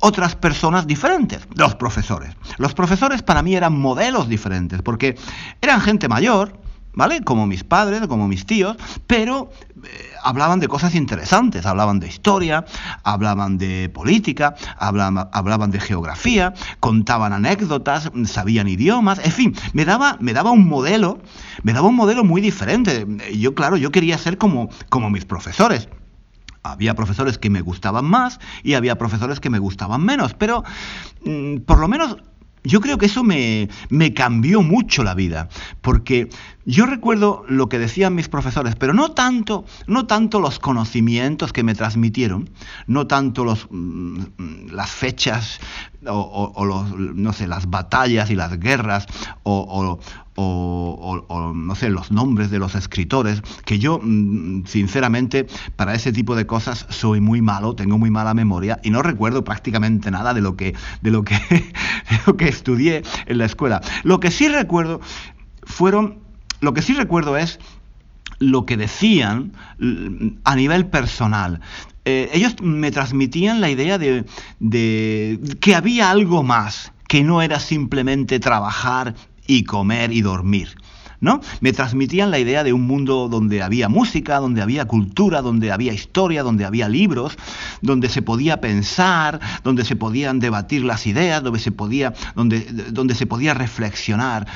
otras 0.00 0.34
personas 0.34 0.86
diferentes, 0.86 1.46
los 1.54 1.76
profesores. 1.76 2.34
Los 2.58 2.74
profesores 2.74 3.22
para 3.22 3.42
mí 3.42 3.54
eran 3.54 3.78
modelos 3.78 4.28
diferentes, 4.28 4.82
porque 4.82 5.16
eran 5.62 5.80
gente 5.80 6.08
mayor, 6.08 6.52
¿vale? 6.94 7.22
Como 7.22 7.46
mis 7.46 7.64
padres, 7.64 8.06
como 8.06 8.28
mis 8.28 8.46
tíos, 8.46 8.76
pero 9.06 9.50
eh, 9.84 9.88
hablaban 10.22 10.60
de 10.60 10.68
cosas 10.68 10.94
interesantes, 10.94 11.66
hablaban 11.66 12.00
de 12.00 12.08
historia, 12.08 12.64
hablaban 13.04 13.58
de 13.58 13.88
política, 13.88 14.54
hablaban, 14.78 15.28
hablaban, 15.32 15.70
de 15.70 15.80
geografía, 15.80 16.54
contaban 16.80 17.32
anécdotas, 17.32 18.10
sabían 18.24 18.68
idiomas, 18.68 19.20
en 19.24 19.32
fin, 19.32 19.54
me 19.72 19.84
daba, 19.84 20.16
me 20.20 20.32
daba 20.32 20.50
un 20.50 20.66
modelo, 20.66 21.20
me 21.62 21.72
daba 21.72 21.88
un 21.88 21.96
modelo 21.96 22.24
muy 22.24 22.40
diferente. 22.40 23.06
Yo, 23.36 23.54
claro, 23.54 23.76
yo 23.76 23.90
quería 23.90 24.18
ser 24.18 24.38
como, 24.38 24.70
como 24.88 25.10
mis 25.10 25.24
profesores. 25.24 25.88
Había 26.62 26.94
profesores 26.94 27.38
que 27.38 27.50
me 27.50 27.60
gustaban 27.60 28.04
más 28.04 28.40
y 28.62 28.74
había 28.74 28.98
profesores 28.98 29.40
que 29.40 29.48
me 29.48 29.58
gustaban 29.58 30.04
menos, 30.04 30.34
pero 30.34 30.64
mm, 31.24 31.58
por 31.58 31.78
lo 31.78 31.88
menos 31.88 32.16
yo 32.64 32.80
creo 32.80 32.98
que 32.98 33.06
eso 33.06 33.22
me, 33.22 33.68
me, 33.88 34.12
cambió 34.12 34.62
mucho 34.62 35.02
la 35.02 35.14
vida, 35.14 35.48
porque 35.80 36.28
yo 36.68 36.84
recuerdo 36.84 37.44
lo 37.48 37.70
que 37.70 37.78
decían 37.78 38.14
mis 38.14 38.28
profesores, 38.28 38.76
pero 38.76 38.92
no 38.92 39.12
tanto, 39.12 39.64
no 39.86 40.06
tanto 40.06 40.38
los 40.38 40.58
conocimientos 40.58 41.54
que 41.54 41.62
me 41.62 41.74
transmitieron, 41.74 42.50
no 42.86 43.06
tanto 43.06 43.42
los, 43.42 43.68
mm, 43.70 44.70
las 44.70 44.90
fechas 44.90 45.60
o, 46.06 46.64
los, 46.66 46.94
no 46.94 47.32
sé, 47.32 47.46
las 47.46 47.70
batallas 47.70 48.30
y 48.30 48.34
las 48.34 48.60
guerras 48.60 49.06
o, 49.44 49.98
o, 50.36 51.54
no 51.54 51.74
sé, 51.74 51.88
los 51.88 52.12
nombres 52.12 52.50
de 52.50 52.58
los 52.58 52.74
escritores, 52.74 53.42
que 53.64 53.78
yo, 53.78 53.98
mm, 54.02 54.66
sinceramente, 54.66 55.46
para 55.74 55.94
ese 55.94 56.12
tipo 56.12 56.36
de 56.36 56.46
cosas 56.46 56.84
soy 56.90 57.22
muy 57.22 57.40
malo, 57.40 57.76
tengo 57.76 57.96
muy 57.96 58.10
mala 58.10 58.34
memoria 58.34 58.78
y 58.82 58.90
no 58.90 59.02
recuerdo 59.02 59.42
prácticamente 59.42 60.10
nada 60.10 60.34
de 60.34 60.42
lo 60.42 60.54
que, 60.54 60.74
de 61.00 61.10
lo 61.10 61.24
que, 61.24 61.34
de 61.48 62.20
lo 62.26 62.36
que 62.36 62.48
estudié 62.48 63.02
en 63.24 63.38
la 63.38 63.46
escuela. 63.46 63.80
Lo 64.04 64.20
que 64.20 64.30
sí 64.30 64.48
recuerdo 64.48 65.00
fueron, 65.62 66.27
lo 66.60 66.74
que 66.74 66.82
sí 66.82 66.94
recuerdo 66.94 67.36
es 67.36 67.58
lo 68.38 68.66
que 68.66 68.76
decían 68.76 69.52
mm, 69.78 70.38
a 70.44 70.56
nivel 70.56 70.86
personal. 70.86 71.60
Eh, 72.04 72.30
ellos 72.32 72.56
me 72.62 72.90
transmitían 72.90 73.60
la 73.60 73.70
idea 73.70 73.98
de, 73.98 74.24
de 74.60 75.38
que 75.60 75.74
había 75.74 76.10
algo 76.10 76.42
más, 76.42 76.92
que 77.08 77.22
no 77.22 77.42
era 77.42 77.58
simplemente 77.58 78.38
trabajar 78.40 79.14
y 79.46 79.64
comer 79.64 80.12
y 80.12 80.20
dormir. 80.20 80.76
¿No? 81.20 81.40
Me 81.60 81.72
transmitían 81.72 82.30
la 82.30 82.38
idea 82.38 82.62
de 82.62 82.72
un 82.72 82.86
mundo 82.86 83.28
donde 83.28 83.62
había 83.62 83.88
música, 83.88 84.38
donde 84.38 84.62
había 84.62 84.84
cultura, 84.84 85.42
donde 85.42 85.72
había 85.72 85.92
historia, 85.92 86.44
donde 86.44 86.64
había 86.64 86.88
libros, 86.88 87.36
donde 87.82 88.08
se 88.08 88.22
podía 88.22 88.60
pensar, 88.60 89.40
donde 89.64 89.84
se 89.84 89.96
podían 89.96 90.38
debatir 90.38 90.84
las 90.84 91.06
ideas, 91.08 91.42
donde 91.42 91.58
se 91.58 91.72
podía, 91.72 92.14
donde, 92.36 92.60
donde 92.92 93.16
se 93.16 93.26
podía 93.26 93.52
reflexionar. 93.52 94.46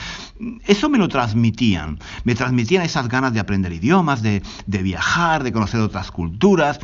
Eso 0.66 0.88
me 0.88 0.99
lo 0.99 1.09
transmitían. 1.09 1.99
Me 2.23 2.37
transmitían 2.37 2.85
esas 2.85 3.09
ganas 3.09 3.33
de 3.33 3.40
aprender 3.40 3.73
idiomas, 3.73 4.23
de, 4.23 4.42
de 4.66 4.83
viajar, 4.83 5.42
de 5.42 5.52
conocer 5.52 5.81
otras 5.81 6.12
culturas 6.12 6.78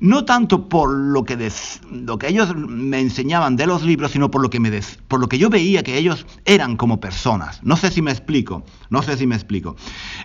no 0.00 0.24
tanto 0.24 0.68
por 0.68 0.90
lo 0.90 1.24
que, 1.24 1.50
lo 1.90 2.18
que 2.18 2.28
ellos 2.28 2.54
me 2.56 3.00
enseñaban 3.00 3.56
de 3.56 3.66
los 3.66 3.82
libros, 3.82 4.12
sino 4.12 4.30
por 4.30 4.42
lo, 4.42 4.50
que 4.50 4.60
me 4.60 4.80
por 5.08 5.20
lo 5.20 5.28
que 5.28 5.38
yo 5.38 5.50
veía 5.50 5.82
que 5.82 5.98
ellos 5.98 6.26
eran 6.44 6.76
como 6.76 7.00
personas. 7.00 7.62
No 7.64 7.76
sé 7.76 7.90
si 7.90 8.02
me 8.02 8.10
explico, 8.10 8.64
no 8.90 9.02
sé 9.02 9.16
si 9.16 9.26
me 9.26 9.34
explico. 9.34 9.76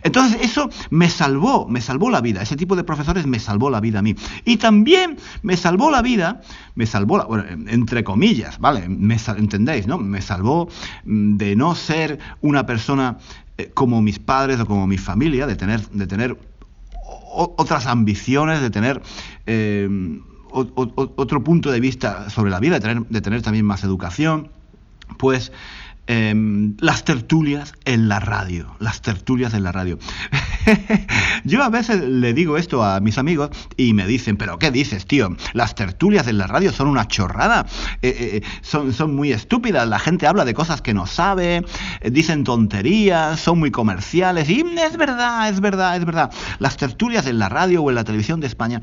Entonces 0.04 0.42
eso 0.42 0.70
me 0.90 1.10
salvó, 1.10 1.68
me 1.68 1.82
salvó 1.82 2.10
la 2.10 2.22
vida. 2.22 2.42
Ese 2.42 2.56
tipo 2.56 2.76
de 2.76 2.84
profesores 2.84 3.26
me 3.26 3.40
salvó 3.40 3.70
la 3.70 3.80
vida 3.80 4.00
a 4.00 4.02
mí. 4.02 4.16
Y 4.46 4.58
también 4.58 5.18
me 5.42 5.58
salvó 5.58 5.90
la 5.90 6.02
vida, 6.02 6.42
me 6.76 6.86
salvó, 6.86 7.18
la, 7.18 7.28
entre 7.68 8.04
comillas, 8.04 8.60
¿vale? 8.60 8.88
Me, 8.88 9.18
¿Entendéis, 9.38 9.88
no? 9.88 9.98
Me 9.98 10.22
salvó 10.22 10.70
mm, 11.06 11.38
de 11.38 11.56
no 11.56 11.76
ser 11.76 12.20
una 12.42 12.66
persona 12.66 13.18
eh, 13.58 13.70
como 13.74 14.02
mis 14.02 14.18
padres 14.18 14.60
o 14.60 14.66
como 14.66 14.88
mi 14.88 14.98
familia, 14.98 15.46
de 15.46 15.56
tener, 15.56 15.88
de 15.90 16.08
tener 16.08 16.38
otras 17.34 17.88
ambiciones, 17.88 18.62
de 18.62 18.70
tener 18.70 19.02
eh, 19.46 19.90
otro 20.52 21.44
punto 21.44 21.72
de 21.72 21.80
vista 21.80 22.30
sobre 22.30 22.52
la 22.52 22.60
vida, 22.60 22.76
de 22.76 22.82
tener, 22.82 23.06
de 23.08 23.22
tener 23.22 23.42
también 23.42 23.66
más 23.66 23.84
educación, 23.84 24.50
pues 25.18 25.52
Em, 26.06 26.76
las 26.82 27.06
tertulias 27.06 27.76
en 27.86 28.10
la 28.10 28.20
radio, 28.20 28.76
las 28.80 29.02
tertulias 29.02 29.54
en 29.54 29.64
la 29.64 29.72
radio. 29.72 29.98
Yo 31.46 31.64
a 31.64 31.70
veces 31.70 32.04
le 32.04 32.34
digo 32.34 32.58
esto 32.58 32.84
a 32.84 33.00
mis 33.00 33.18
amigos 33.18 33.52
y 33.78 33.94
me 33.94 34.06
dicen, 34.06 34.36
pero 34.36 34.60
¿qué 34.60 34.70
dices, 34.70 35.06
tío? 35.06 35.34
Las 35.54 35.76
tertulias 35.76 36.28
en 36.28 36.40
la 36.40 36.48
radio 36.48 36.74
son 36.74 36.90
una 36.90 37.08
chorrada, 37.08 37.66
eh, 38.02 38.10
eh, 38.10 38.30
eh, 38.38 38.42
son, 38.62 38.92
son 38.92 39.16
muy 39.16 39.32
estúpidas, 39.32 39.88
la 39.88 39.98
gente 39.98 40.28
habla 40.28 40.44
de 40.44 40.54
cosas 40.54 40.82
que 40.82 40.94
no 40.94 41.06
sabe, 41.06 41.64
dicen 42.12 42.44
tonterías, 42.44 43.40
son 43.40 43.60
muy 43.60 43.72
comerciales 43.72 44.50
y 44.50 44.60
es 44.60 44.98
verdad, 44.98 45.48
es 45.48 45.62
verdad, 45.62 45.96
es 45.96 46.04
verdad. 46.04 46.32
Las 46.60 46.76
tertulias 46.76 47.28
en 47.28 47.40
la 47.40 47.48
radio 47.48 47.82
o 47.82 47.90
en 47.90 47.96
la 47.96 48.04
televisión 48.04 48.42
de 48.42 48.48
España, 48.48 48.82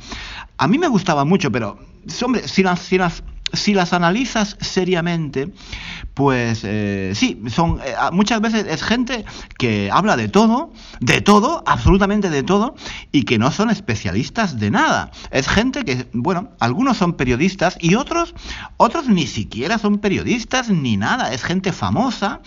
a 0.57 0.67
mí 0.67 0.79
me 0.79 0.89
gustaba 0.89 1.27
mucho, 1.27 1.53
pero, 1.53 1.79
hombre, 2.23 2.49
si 2.49 2.63
las, 2.63 2.81
si 2.81 2.97
las 2.97 3.23
si 3.53 3.75
las 3.75 3.93
analizas 3.93 4.57
seriamente, 4.61 5.53
pues 6.15 6.63
eh, 6.65 7.13
sí, 7.15 7.41
son 7.49 7.81
eh, 7.85 7.95
muchas 8.13 8.41
veces 8.41 8.67
es 8.69 8.83
gente 8.83 9.25
que 9.59 9.91
habla 9.93 10.17
de 10.17 10.29
todo, 10.29 10.73
de 11.01 11.21
todo, 11.21 11.63
absolutamente 11.67 12.31
de 12.31 12.43
todo, 12.43 12.75
y 13.13 13.25
que 13.25 13.39
no 13.39 13.51
son 13.51 13.71
especialistas 13.71 14.59
de 14.59 14.71
nada. 14.71 15.11
Es 15.31 15.49
gente 15.49 15.85
que, 15.85 16.09
bueno, 16.13 16.51
algunos 16.61 16.97
son 16.97 17.15
periodistas 17.15 17.77
y 17.81 17.95
otros, 17.95 18.35
otros 18.77 19.09
ni 19.09 19.27
siquiera 19.27 19.79
son 19.79 19.99
periodistas 19.99 20.69
ni 20.71 20.97
nada. 20.97 21.33
Es 21.33 21.43
gente 21.43 21.73
famosa 21.73 22.41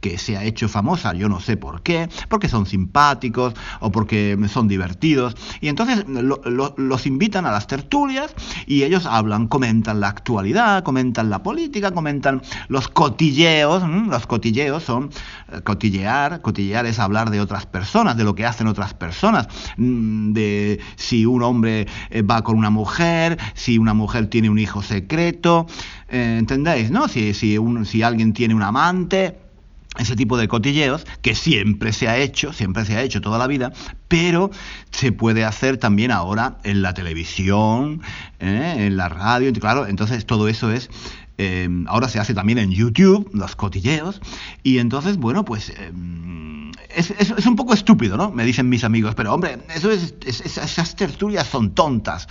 que 0.00 0.18
se 0.18 0.36
ha 0.36 0.44
hecho 0.44 0.68
famosa, 0.68 1.14
yo 1.14 1.28
no 1.28 1.40
sé 1.40 1.56
por 1.56 1.82
qué, 1.82 2.08
porque 2.28 2.48
son 2.48 2.66
simpáticos 2.66 3.54
o 3.80 3.90
porque 3.92 4.38
son 4.48 4.68
divertidos. 4.68 5.36
Y 5.60 5.68
entonces 5.68 6.04
los 6.06 7.06
invitan 7.06 7.46
a 7.46 7.52
las 7.52 7.66
tertulias 7.66 8.34
y 8.66 8.82
ellos 8.82 9.06
hablan, 9.06 9.46
comentan 9.48 10.00
la 10.00 10.08
actualidad, 10.08 10.82
comentan 10.82 11.30
la 11.30 11.42
política, 11.42 11.92
comentan 11.92 12.42
los 12.68 12.88
cotilleos. 12.88 13.82
Los 14.08 14.26
cotilleos 14.26 14.82
son 14.82 15.10
eh, 15.52 15.60
cotillear, 15.62 16.40
cotillear 16.40 16.86
es 16.86 16.98
hablar 16.98 17.30
de 17.30 17.40
otras 17.40 17.66
personas, 17.66 18.16
de 18.16 18.24
lo 18.24 18.34
que 18.34 18.46
hacen 18.46 18.66
otras 18.66 18.94
personas, 18.94 19.48
mm, 19.76 20.32
de 20.32 20.80
si 20.96 21.26
un 21.26 21.42
hombre 21.42 21.86
eh, 22.10 22.22
va 22.22 22.42
con 22.42 22.56
una 22.56 22.70
mujer, 22.70 23.38
si 23.54 23.78
una 23.78 23.94
mujer 23.94 24.28
tiene 24.28 24.50
un 24.50 24.58
hijo 24.58 24.82
secreto, 24.82 25.66
eh, 26.08 26.36
¿entendéis? 26.38 26.90
¿No? 26.90 27.08
Si, 27.08 27.34
si, 27.34 27.58
un, 27.58 27.86
si 27.86 28.02
alguien 28.02 28.32
tiene 28.32 28.54
un 28.54 28.62
amante 28.62 29.49
ese 29.98 30.14
tipo 30.14 30.36
de 30.36 30.48
cotilleos 30.48 31.04
que 31.20 31.34
siempre 31.34 31.92
se 31.92 32.08
ha 32.08 32.16
hecho, 32.16 32.52
siempre 32.52 32.84
se 32.84 32.96
ha 32.96 33.02
hecho 33.02 33.20
toda 33.20 33.38
la 33.38 33.46
vida, 33.46 33.72
pero 34.08 34.50
se 34.90 35.12
puede 35.12 35.44
hacer 35.44 35.78
también 35.78 36.12
ahora 36.12 36.58
en 36.62 36.82
la 36.82 36.94
televisión, 36.94 38.00
¿eh? 38.38 38.74
en 38.78 38.96
la 38.96 39.08
radio, 39.08 39.52
claro, 39.52 39.86
entonces 39.86 40.26
todo 40.26 40.48
eso 40.48 40.70
es 40.70 40.90
em, 41.38 41.86
ahora 41.88 42.08
se 42.08 42.20
hace 42.20 42.34
también 42.34 42.58
en 42.58 42.70
YouTube, 42.70 43.28
los 43.32 43.56
cotilleos, 43.56 44.20
y 44.62 44.78
entonces, 44.78 45.16
bueno, 45.16 45.44
pues 45.44 45.70
em, 45.70 46.70
es, 46.94 47.46
un 47.46 47.56
poco 47.56 47.74
estúpido, 47.74 48.16
¿no? 48.16 48.30
Me 48.30 48.44
dicen 48.44 48.68
mis 48.68 48.84
amigos, 48.84 49.14
pero 49.14 49.34
hombre, 49.34 49.58
eso 49.74 49.90
es, 49.90 50.14
esas 50.24 50.96
tertulias 50.96 51.46
son 51.46 51.74
tontas. 51.74 52.28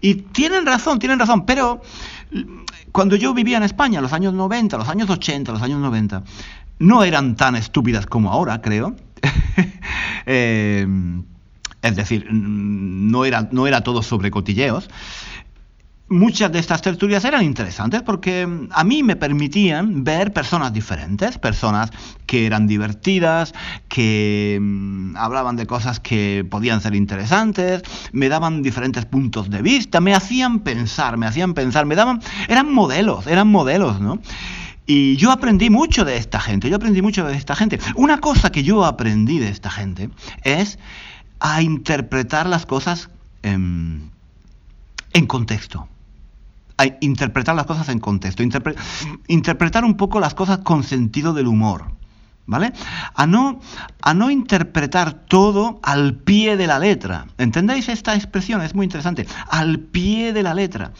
Y 0.00 0.14
tienen 0.14 0.66
razón, 0.66 0.98
tienen 0.98 1.18
razón, 1.18 1.46
pero 1.46 1.80
cuando 2.92 3.16
yo 3.16 3.34
vivía 3.34 3.56
en 3.56 3.62
España, 3.62 4.00
los 4.00 4.12
años 4.12 4.34
90, 4.34 4.76
los 4.78 4.88
años 4.88 5.10
80, 5.10 5.52
los 5.52 5.62
años 5.62 5.80
90, 5.80 6.22
no 6.78 7.04
eran 7.04 7.36
tan 7.36 7.56
estúpidas 7.56 8.06
como 8.06 8.30
ahora, 8.32 8.60
creo. 8.60 8.96
Eh, 10.28 10.84
es 11.82 11.94
decir, 11.94 12.26
no 12.32 13.24
era, 13.24 13.48
no 13.52 13.68
era 13.68 13.82
todo 13.82 14.02
sobre 14.02 14.32
cotilleos, 14.32 14.88
muchas 16.08 16.52
de 16.52 16.60
estas 16.60 16.82
tertulias 16.82 17.24
eran 17.24 17.42
interesantes 17.42 18.02
porque 18.02 18.46
mm, 18.46 18.68
a 18.72 18.84
mí 18.84 19.02
me 19.02 19.16
permitían 19.16 20.04
ver 20.04 20.32
personas 20.32 20.72
diferentes, 20.72 21.38
personas 21.38 21.90
que 22.26 22.46
eran 22.46 22.66
divertidas, 22.66 23.54
que 23.88 24.58
mm, 24.60 25.16
hablaban 25.16 25.56
de 25.56 25.66
cosas 25.66 26.00
que 26.00 26.46
podían 26.48 26.80
ser 26.80 26.94
interesantes, 26.94 27.82
me 28.12 28.28
daban 28.28 28.62
diferentes 28.62 29.04
puntos 29.04 29.50
de 29.50 29.62
vista, 29.62 30.00
me 30.00 30.14
hacían 30.14 30.60
pensar, 30.60 31.16
me 31.16 31.26
hacían 31.26 31.54
pensar, 31.54 31.86
me 31.86 31.96
daban, 31.96 32.20
eran 32.48 32.72
modelos, 32.72 33.26
eran 33.26 33.48
modelos, 33.48 34.00
¿no? 34.00 34.20
Y 34.86 35.16
yo 35.16 35.32
aprendí 35.32 35.68
mucho 35.68 36.04
de 36.04 36.16
esta 36.16 36.40
gente, 36.40 36.70
yo 36.70 36.76
aprendí 36.76 37.02
mucho 37.02 37.26
de 37.26 37.36
esta 37.36 37.56
gente. 37.56 37.80
Una 37.96 38.18
cosa 38.18 38.50
que 38.50 38.62
yo 38.62 38.84
aprendí 38.84 39.38
de 39.38 39.48
esta 39.48 39.70
gente 39.70 40.10
es 40.44 40.78
a 41.40 41.60
interpretar 41.60 42.46
las 42.46 42.66
cosas 42.66 43.10
en, 43.42 44.12
contexto 45.26 45.88
a 46.78 46.86
interpretar 47.00 47.54
las 47.54 47.64
cosas 47.64 47.88
en 47.88 48.00
contexto, 48.00 48.42
interpretar 49.28 49.82
un 49.84 49.96
poco 49.96 50.20
las 50.20 50.34
cosas 50.34 50.58
con 50.58 50.82
sentido 50.82 51.32
del 51.32 51.46
humor, 51.46 51.86
¿vale? 52.44 52.72
A 53.14 53.26
no, 53.26 53.60
a 54.02 54.12
no 54.12 54.30
interpretar 54.30 55.24
todo 55.24 55.80
al 55.82 56.16
pie 56.16 56.58
de 56.58 56.66
la 56.66 56.78
letra. 56.78 57.28
¿Entendéis 57.38 57.88
esta 57.88 58.14
expresión? 58.14 58.60
Es 58.60 58.74
muy 58.74 58.84
interesante. 58.84 59.26
Al 59.48 59.78
pie 59.78 60.34
de 60.34 60.42
la 60.42 60.52
letra. 60.52 60.92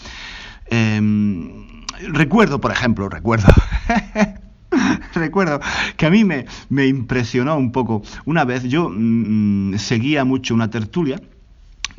Em, 0.71 1.76
recuerdo, 2.09 2.61
por 2.61 2.73
ejemplo, 2.73 3.09
recuerdo. 3.09 3.49
recuerdo 5.15 5.61
que 5.97 6.07
a 6.07 6.11
mí 6.11 6.25
me, 6.25 6.47
me, 6.69 6.87
impresionó 6.87 7.57
un 7.57 7.73
poco. 7.73 8.03
Una 8.25 8.45
vez 8.45 8.65
yo 8.65 8.89
mm, 8.89 9.73
mm, 9.75 9.79
seguía 9.79 10.25
mucho 10.25 10.55
una 10.55 10.71
tertulia 10.71 11.21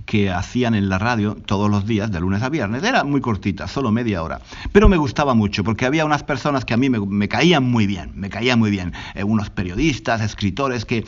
que 0.07 0.31
hacían 0.31 0.73
en 0.73 0.87
la 0.89 0.97
radio 0.97 1.35
todos 1.35 1.69
los 1.69 1.85
días, 1.85 2.11
de 2.11 2.19
lunes 2.21 2.41
a 2.41 2.49
viernes. 2.49 2.83
Era 2.83 3.03
muy 3.03 3.19
cortita, 3.19 3.67
solo 3.67 3.91
media 3.91 4.23
hora. 4.23 4.39
Pero 4.71 4.87
me 4.87 4.97
gustaba 4.97 5.33
mucho 5.33 5.63
porque 5.63 5.85
había 5.85 6.05
unas 6.05 6.23
personas 6.23 6.63
que 6.63 6.73
a 6.73 6.77
mí 6.77 6.89
me, 6.89 7.27
caían 7.27 7.65
muy 7.65 7.87
bien, 7.87 8.11
me 8.15 8.29
caían 8.29 8.57
muy 8.57 8.71
bien. 8.71 8.93
Eh, 9.15 9.23
unos 9.23 9.49
periodistas, 9.49 10.21
escritores 10.21 10.85
que, 10.85 11.03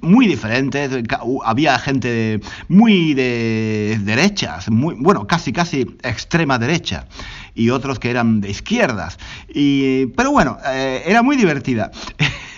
muy 0.00 0.26
diferentes, 0.26 0.90
había 1.44 1.78
gente 1.78 2.40
muy 2.68 3.14
de 3.14 3.98
derechas, 4.02 4.70
muy, 4.70 4.94
bueno, 4.98 5.26
casi 5.26 5.52
casi 5.52 5.96
extrema 6.02 6.58
derecha 6.58 7.06
y 7.54 7.70
otros 7.70 7.98
que 7.98 8.10
eran 8.10 8.40
de 8.40 8.50
izquierdas. 8.50 9.18
Y, 9.48 10.06
pero 10.06 10.32
bueno, 10.32 10.58
eh, 10.66 11.02
era 11.06 11.22
muy 11.22 11.36
divertida. 11.36 11.92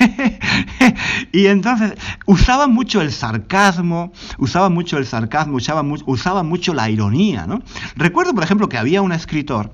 y 1.32 1.46
entonces 1.46 1.94
usaban 2.24 2.72
mucho 2.72 3.02
el 3.02 3.12
sarcasmo, 3.12 4.12
usaban 4.38 4.72
mucho 4.72 4.96
el 4.98 5.06
sarcasmo, 5.06 5.56
usaban, 5.56 5.94
usaban 6.06 6.48
mucho 6.48 6.72
la 6.72 6.88
ironía. 6.88 7.46
¿no? 7.46 7.62
Recuerdo, 7.96 8.34
por 8.34 8.42
ejemplo, 8.42 8.68
que 8.68 8.78
había 8.78 9.02
un 9.02 9.12
escritor, 9.12 9.72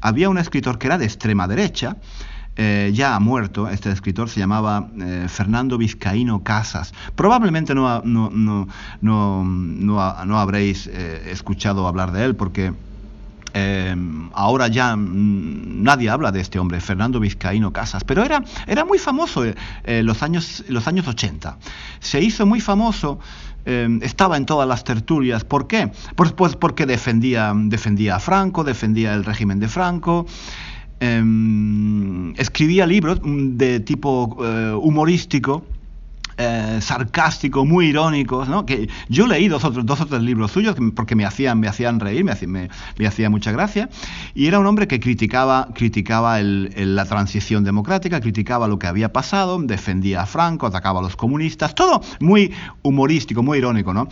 había 0.00 0.28
un 0.28 0.38
escritor 0.38 0.78
que 0.78 0.88
era 0.88 0.98
de 0.98 1.04
extrema 1.04 1.46
derecha, 1.46 1.96
eh, 2.56 2.92
ya 2.94 3.16
ha 3.16 3.20
muerto, 3.20 3.68
este 3.68 3.90
escritor 3.90 4.28
se 4.28 4.38
llamaba 4.38 4.88
eh, 5.00 5.26
Fernando 5.28 5.76
Vizcaíno 5.76 6.44
Casas. 6.44 6.94
Probablemente 7.16 7.74
no, 7.74 8.00
no, 8.02 8.30
no, 9.00 9.44
no 9.44 10.38
habréis 10.38 10.86
escuchado 10.86 11.88
hablar 11.88 12.12
de 12.12 12.24
él 12.24 12.36
porque 12.36 12.72
Em, 13.56 14.30
ahora 14.32 14.66
ya 14.66 14.96
mm, 14.96 15.84
nadie 15.84 16.10
habla 16.10 16.32
de 16.32 16.40
este 16.40 16.58
hombre, 16.58 16.80
Fernando 16.80 17.20
Vizcaíno 17.20 17.72
Casas, 17.72 18.02
pero 18.02 18.24
era, 18.24 18.42
era 18.66 18.84
muy 18.84 18.98
famoso 18.98 19.44
en 19.44 19.54
eh, 19.84 20.02
los, 20.02 20.24
años, 20.24 20.64
los 20.68 20.88
años 20.88 21.06
80. 21.06 21.56
Se 22.00 22.20
hizo 22.20 22.46
muy 22.46 22.60
famoso, 22.60 23.20
em, 23.64 24.00
estaba 24.02 24.36
en 24.36 24.44
todas 24.44 24.66
las 24.66 24.82
tertulias. 24.82 25.44
¿Por 25.44 25.68
qué? 25.68 25.92
Pues, 26.16 26.32
pues 26.32 26.56
porque 26.56 26.84
defendía, 26.84 27.52
defendía 27.54 28.16
a 28.16 28.18
Franco, 28.20 28.64
defendía 28.64 29.14
el 29.14 29.24
régimen 29.24 29.60
de 29.60 29.68
Franco. 29.68 30.26
Em, 30.98 32.34
escribía 32.34 32.86
libros 32.86 33.20
mm, 33.22 33.56
de 33.56 33.78
tipo 33.78 34.36
eh, 34.44 34.72
humorístico 34.72 35.64
eh, 36.36 36.78
sarcástico, 36.80 37.64
muy 37.64 37.86
irónicos, 37.86 38.48
¿no? 38.48 38.66
Que 38.66 38.88
yo 39.08 39.26
leí 39.26 39.48
dos, 39.48 39.64
otros, 39.64 39.86
dos 39.86 40.00
o 40.00 40.06
tres 40.06 40.22
libros 40.22 40.50
suyos 40.50 40.76
porque 40.94 41.14
me 41.14 41.24
hacían, 41.24 41.60
me 41.60 41.68
hacían 41.68 42.00
reír, 42.00 42.24
me, 42.24 43.06
hacía 43.06 43.30
mucha 43.30 43.52
gracia. 43.52 43.88
Y 44.34 44.46
era 44.46 44.58
un 44.58 44.66
hombre 44.66 44.88
que 44.88 45.00
criticaba, 45.00 45.68
criticaba 45.74 46.40
la 46.40 47.04
transición 47.04 47.64
democrática, 47.64 48.20
criticaba 48.20 48.68
lo 48.68 48.78
que 48.78 48.86
había 48.86 49.12
pasado, 49.12 49.58
defendía 49.60 50.22
a 50.22 50.26
Franco, 50.26 50.66
atacaba 50.66 51.00
a 51.00 51.02
los 51.02 51.16
comunistas, 51.16 51.74
todo 51.74 52.00
muy 52.20 52.52
humorístico, 52.82 53.42
muy 53.42 53.58
irónico, 53.58 53.94
¿no? 53.94 54.08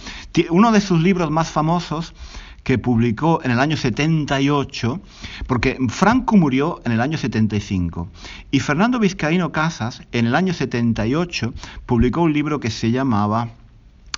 Uno 0.50 0.72
de 0.72 0.80
sus 0.80 1.00
libros 1.02 1.30
más 1.30 1.50
famosos 1.50 2.14
que 2.62 2.78
publicó 2.78 3.40
en 3.42 3.50
el 3.50 3.60
año 3.60 3.76
78, 3.76 5.00
porque 5.46 5.78
Franco 5.88 6.36
murió 6.36 6.80
en 6.84 6.92
el 6.92 7.00
año 7.00 7.18
75, 7.18 8.08
y 8.50 8.60
Fernando 8.60 8.98
Vizcaíno 8.98 9.52
Casas 9.52 10.02
en 10.12 10.26
el 10.26 10.34
año 10.34 10.54
78 10.54 11.54
publicó 11.86 12.22
un 12.22 12.32
libro 12.32 12.60
que 12.60 12.70
se 12.70 12.90
llamaba 12.90 13.48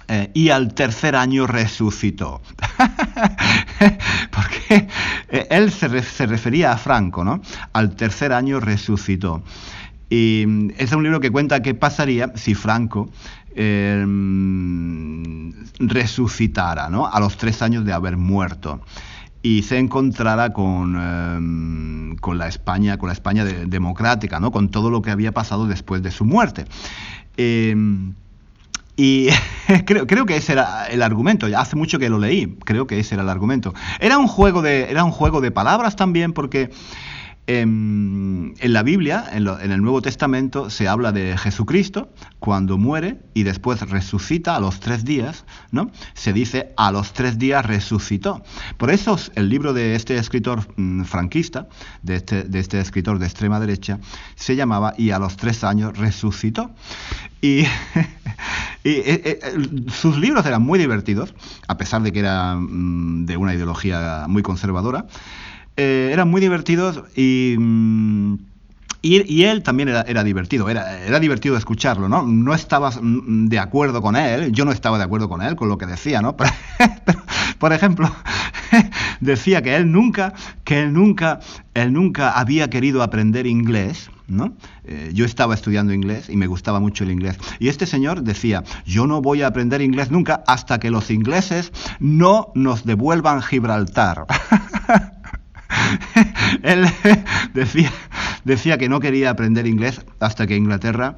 eh, 0.07 0.31
y 0.35 0.51
al 0.51 0.75
tercer 0.75 1.17
año 1.17 1.47
resucitó. 1.47 2.43
Porque 4.31 4.89
eh, 5.31 5.47
él 5.51 5.73
se, 5.73 5.89
refería 6.27 6.73
a 6.73 6.77
Franco, 6.77 7.25
¿no? 7.25 7.41
Al 7.73 7.97
tercer 7.97 8.33
año 8.33 8.61
resucitó. 8.61 9.43
Y 10.11 10.45
mm, 10.47 10.71
es 10.79 10.93
un 10.93 11.03
libro 11.03 11.21
que 11.21 11.31
cuenta 11.31 11.63
qué 11.63 11.75
pasaría 11.75 12.33
si 12.37 12.55
Franco 12.55 13.11
Em, 13.57 15.53
resucitara 15.79 16.89
¿no? 16.89 17.07
a 17.07 17.21
los 17.21 17.37
tres 17.37 17.63
años 17.63 17.85
de 17.85 17.93
haber 17.93 18.17
muerto 18.17 18.81
y 19.43 19.63
se 19.63 19.79
encontrara 19.79 20.53
con, 20.53 20.97
em, 21.01 22.17
con 22.17 22.37
la 22.37 22.49
España, 22.49 22.99
con 22.99 23.07
la 23.07 23.13
España 23.13 23.45
democrática, 23.45 24.41
¿no? 24.41 24.51
con 24.51 24.71
todo 24.71 24.91
lo 24.91 25.03
que 25.03 25.13
había 25.13 25.31
pasado 25.31 25.69
después 25.69 26.03
de 26.03 26.11
su 26.11 26.25
muerte. 26.25 26.65
Em, 27.37 28.15
y 28.97 29.29
creo, 29.87 30.09
creo, 30.09 30.27
que 30.27 30.37
ese 30.37 30.55
era 30.55 30.87
el 30.87 31.01
argumento. 31.03 31.47
Hace 31.57 31.77
mucho 31.77 32.01
que 32.01 32.09
lo 32.09 32.19
leí. 32.19 32.57
Creo 32.65 32.89
que 32.89 32.99
ese 32.99 33.15
era 33.15 33.23
el 33.23 33.29
argumento. 33.29 33.73
Era 34.01 34.19
un 34.19 34.27
juego 34.27 34.63
de, 34.63 34.91
era 34.91 35.05
un 35.05 35.13
juego 35.13 35.41
de 35.41 35.53
palabras 35.53 35.95
también, 35.95 36.33
porque 36.33 36.71
en, 37.47 38.55
la 38.63 38.83
Biblia, 38.83 39.27
en, 39.33 39.47
el 39.47 39.83
Nuevo 39.83 40.01
Testamento, 40.01 40.71
se 40.71 40.89
habla 40.89 41.13
de 41.13 41.37
Jesucristo 41.37 42.09
cuando 42.39 42.79
muere 42.79 43.21
y 43.35 43.43
después 43.43 43.81
resucita 43.83 44.57
a 44.57 44.61
los 44.61 44.81
tres 44.81 45.05
días, 45.05 45.45
¿no? 45.71 45.91
Se 46.15 46.33
dice 46.33 46.73
a 46.77 46.91
los 46.91 47.13
tres 47.13 47.39
días 47.39 47.65
resucitó. 47.65 48.43
Por 48.79 48.91
eso 48.91 49.19
el 49.35 49.51
libro 49.51 49.75
de 49.75 49.95
este 49.95 50.17
escritor 50.17 50.67
mm, 50.77 51.05
franquista, 51.05 51.69
de 52.03 52.17
este, 52.17 52.45
de 52.45 52.61
este 52.61 52.81
escritor 52.81 53.19
de 53.19 53.27
extrema 53.27 53.61
derecha, 53.61 53.99
se 54.37 54.57
llamaba 54.57 54.95
Y 54.97 55.11
a 55.11 55.19
los 55.19 55.37
tres 55.37 55.65
años 55.65 55.97
resucitó. 55.99 56.71
Y, 57.43 57.61
eh, 57.61 57.69
eh, 58.85 59.39
sus 59.89 60.17
libros 60.17 60.47
eran 60.47 60.63
muy 60.63 60.79
divertidos, 60.79 61.35
a 61.69 61.77
pesar 61.77 62.03
de 62.03 62.13
que 62.13 62.21
era 62.21 62.57
mm, 62.57 63.27
de 63.27 63.37
una 63.37 63.55
ideología 63.55 64.25
muy 64.29 64.43
conservadora. 64.43 65.07
Eh, 65.77 66.11
eran 66.13 66.29
muy 66.29 66.41
divertidos 66.41 67.03
y... 67.17 67.57
Mm, 67.59 68.37
y, 69.07 69.43
él 69.45 69.63
también 69.63 69.91
era, 69.91 70.25
divertido, 70.25 70.71
era, 70.71 71.05
era, 71.05 71.21
divertido 71.21 71.59
escucharlo, 71.59 72.09
¿no? 72.09 72.23
No 72.23 72.55
estabas 72.55 72.99
mm, 73.03 73.49
de 73.49 73.59
acuerdo 73.59 74.01
con 74.01 74.17
él, 74.17 74.51
yo 74.53 74.65
no 74.65 74.73
estaba 74.73 74.97
de 74.97 75.05
acuerdo 75.05 75.29
con 75.29 75.43
él, 75.43 75.57
con 75.57 75.69
lo 75.69 75.77
que 75.77 75.85
decía, 75.85 76.23
¿no? 76.23 76.37
por 77.59 77.73
ejemplo, 77.75 78.11
decía 79.21 79.61
que 79.61 79.77
él 79.77 79.93
nunca, 79.93 80.33
que 80.65 80.81
él 80.81 80.95
nunca, 80.95 81.41
él 81.75 81.93
nunca 81.93 82.31
había 82.31 82.71
querido 82.71 83.03
aprender 83.03 83.47
inglés, 83.47 84.11
¿no? 84.27 84.55
Eh, 84.85 85.11
yo 85.13 85.27
estaba 85.27 85.53
estudiando 85.53 85.93
inglés 85.93 86.31
y 86.31 86.37
me 86.39 86.47
gustaba 86.47 86.81
mucho 86.81 87.05
el 87.05 87.11
inglés. 87.11 87.37
Y 87.59 87.69
este 87.69 87.85
señor 87.85 88.23
decía, 88.23 88.65
yo 88.87 89.07
no 89.07 89.21
voy 89.21 89.43
a 89.43 89.49
aprender 89.49 89.83
inglés 89.83 90.11
nunca 90.11 90.43
hasta 90.47 90.81
que 90.81 90.91
los 90.91 91.11
ingleses 91.11 91.73
no 92.01 92.53
nos 92.55 92.87
devuelvan 92.87 93.43
Gibraltar. 93.43 94.25
Él 96.63 96.87
decía, 97.55 98.79
que 98.79 98.89
no 98.89 99.01
quería 99.01 99.31
aprender 99.31 99.67
inglés 99.67 100.01
hasta 100.21 100.47
que 100.47 100.57
Inglaterra 100.57 101.17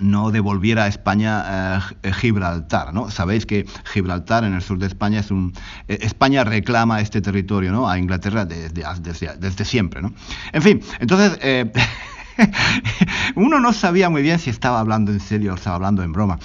no 0.00 0.30
devolviera 0.30 0.84
a 0.84 0.88
España 0.88 1.80
eh, 2.02 2.12
Gibraltar, 2.12 2.92
¿no? 2.92 3.10
Sabéis 3.10 3.46
que 3.46 3.66
Gibraltar 3.84 4.44
en 4.44 4.52
el 4.52 4.60
sur 4.60 4.78
de 4.78 4.86
España 4.86 5.20
es 5.20 5.30
un 5.30 5.54
eh, 5.88 5.98
España 6.02 6.44
reclama 6.44 7.00
este 7.00 7.22
territorio, 7.22 7.72
¿no? 7.72 7.88
A 7.88 7.98
Inglaterra 7.98 8.44
desde, 8.44 8.84
desde, 9.38 9.64
siempre, 9.64 10.02
¿no? 10.02 10.12
En 10.52 10.62
fin, 10.62 10.82
entonces 11.00 11.38
eh, 11.40 11.72
uno 13.36 13.58
no 13.58 13.72
sabía 13.72 14.10
muy 14.10 14.20
bien 14.20 14.38
si 14.38 14.50
estaba 14.50 14.80
hablando 14.80 15.12
en 15.12 15.20
serio 15.20 15.52
o 15.52 15.56
estaba 15.56 15.76
hablando 15.76 16.02
en 16.02 16.12
broma. 16.12 16.38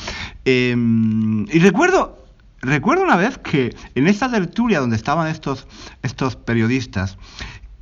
Em, 0.46 1.46
y 1.52 1.60
recuerdo 1.60 2.21
Recuerdo 2.62 3.04
una 3.04 3.16
vez 3.16 3.40
que 3.40 3.76
en 3.96 4.08
esta 4.08 4.30
tertulia 4.30 4.80
donde 4.80 4.96
estaban 4.96 5.28
estos, 5.28 5.68
estos 6.04 6.36
periodistas, 6.36 7.18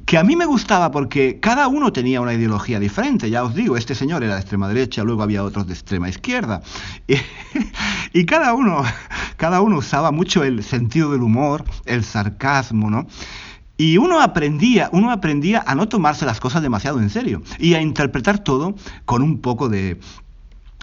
que 0.06 0.18
a 0.18 0.24
mí 0.24 0.36
me 0.36 0.46
gustaba 0.46 0.90
porque 0.90 1.40
cada 1.40 1.68
uno 1.68 1.94
tenía 1.94 2.22
una 2.22 2.34
ideología 2.34 2.80
diferente, 2.80 3.30
ya 3.30 3.44
os 3.44 3.54
digo, 3.54 3.78
este 3.78 3.94
señor 3.94 4.24
era 4.24 4.34
de 4.36 4.40
extrema 4.40 4.68
derecha, 4.68 5.04
luego 5.04 5.22
había 5.22 5.44
otros 5.44 5.68
de 5.68 5.74
extrema 5.74 6.10
izquierda, 6.10 6.62
y, 8.14 8.26
cada 8.26 8.54
uno 8.54 8.84
cada 9.38 9.62
uno 9.62 9.78
usaba 9.78 10.12
mucho 10.12 10.44
el 10.44 10.64
sentido 10.64 11.12
del 11.12 11.22
humor, 11.22 11.64
el 11.86 12.04
sarcasmo, 12.04 12.90
¿no? 12.90 13.06
Y 13.78 13.98
uno 13.98 14.20
aprendía, 14.20 14.90
uno 14.94 15.12
aprendía 15.12 15.64
a 15.68 15.76
no 15.76 15.88
tomarse 15.88 16.26
las 16.26 16.40
cosas 16.40 16.62
demasiado 16.62 17.00
en 17.00 17.10
serio 17.10 17.44
y 17.60 17.76
a 17.76 17.82
interpretar 17.82 18.40
todo 18.40 18.76
con 19.06 19.22
un 19.22 19.40
poco 19.40 19.70
de, 19.70 20.00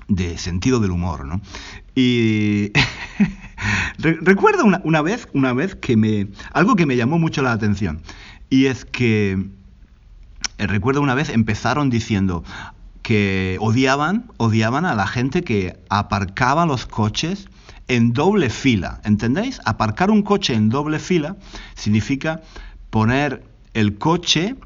de 0.09 0.39
sentido 0.39 0.81
del 0.81 0.93
humor, 0.93 1.25
¿no? 1.25 1.41
Y 1.97 2.71
recuerdo 3.99 4.65
una, 4.65 4.81
una, 4.85 5.03
vez, 5.03 5.29
una 5.33 5.53
vez 5.53 5.75
que 5.75 5.97
me, 5.97 6.29
algo 6.53 6.77
que 6.77 6.87
me 6.87 6.97
llamó 6.97 7.19
mucho 7.19 7.43
la 7.43 7.51
atención 7.51 8.03
y 8.51 8.67
es 8.67 8.85
que 8.85 9.49
eh, 10.59 10.67
recuerdo 10.67 11.01
una 11.01 11.15
vez 11.15 11.31
empezaron 11.31 11.91
diciendo 11.91 12.45
que 13.03 13.57
odiaban, 13.61 14.31
odiaban 14.37 14.85
a 14.85 14.95
la 14.95 15.07
gente 15.07 15.43
que 15.43 15.79
aparcaba 15.89 16.67
los 16.67 16.87
coches 16.87 17.49
en 17.89 18.13
doble 18.13 18.51
fila, 18.51 19.01
¿entendéis? 19.05 19.61
Aparcar 19.65 20.11
un 20.11 20.23
coche 20.23 20.55
en 20.55 20.71
doble 20.71 20.99
fila 20.99 21.37
significa 21.75 22.41
poner 22.91 23.45
el 23.75 23.97
coche, 23.99 24.57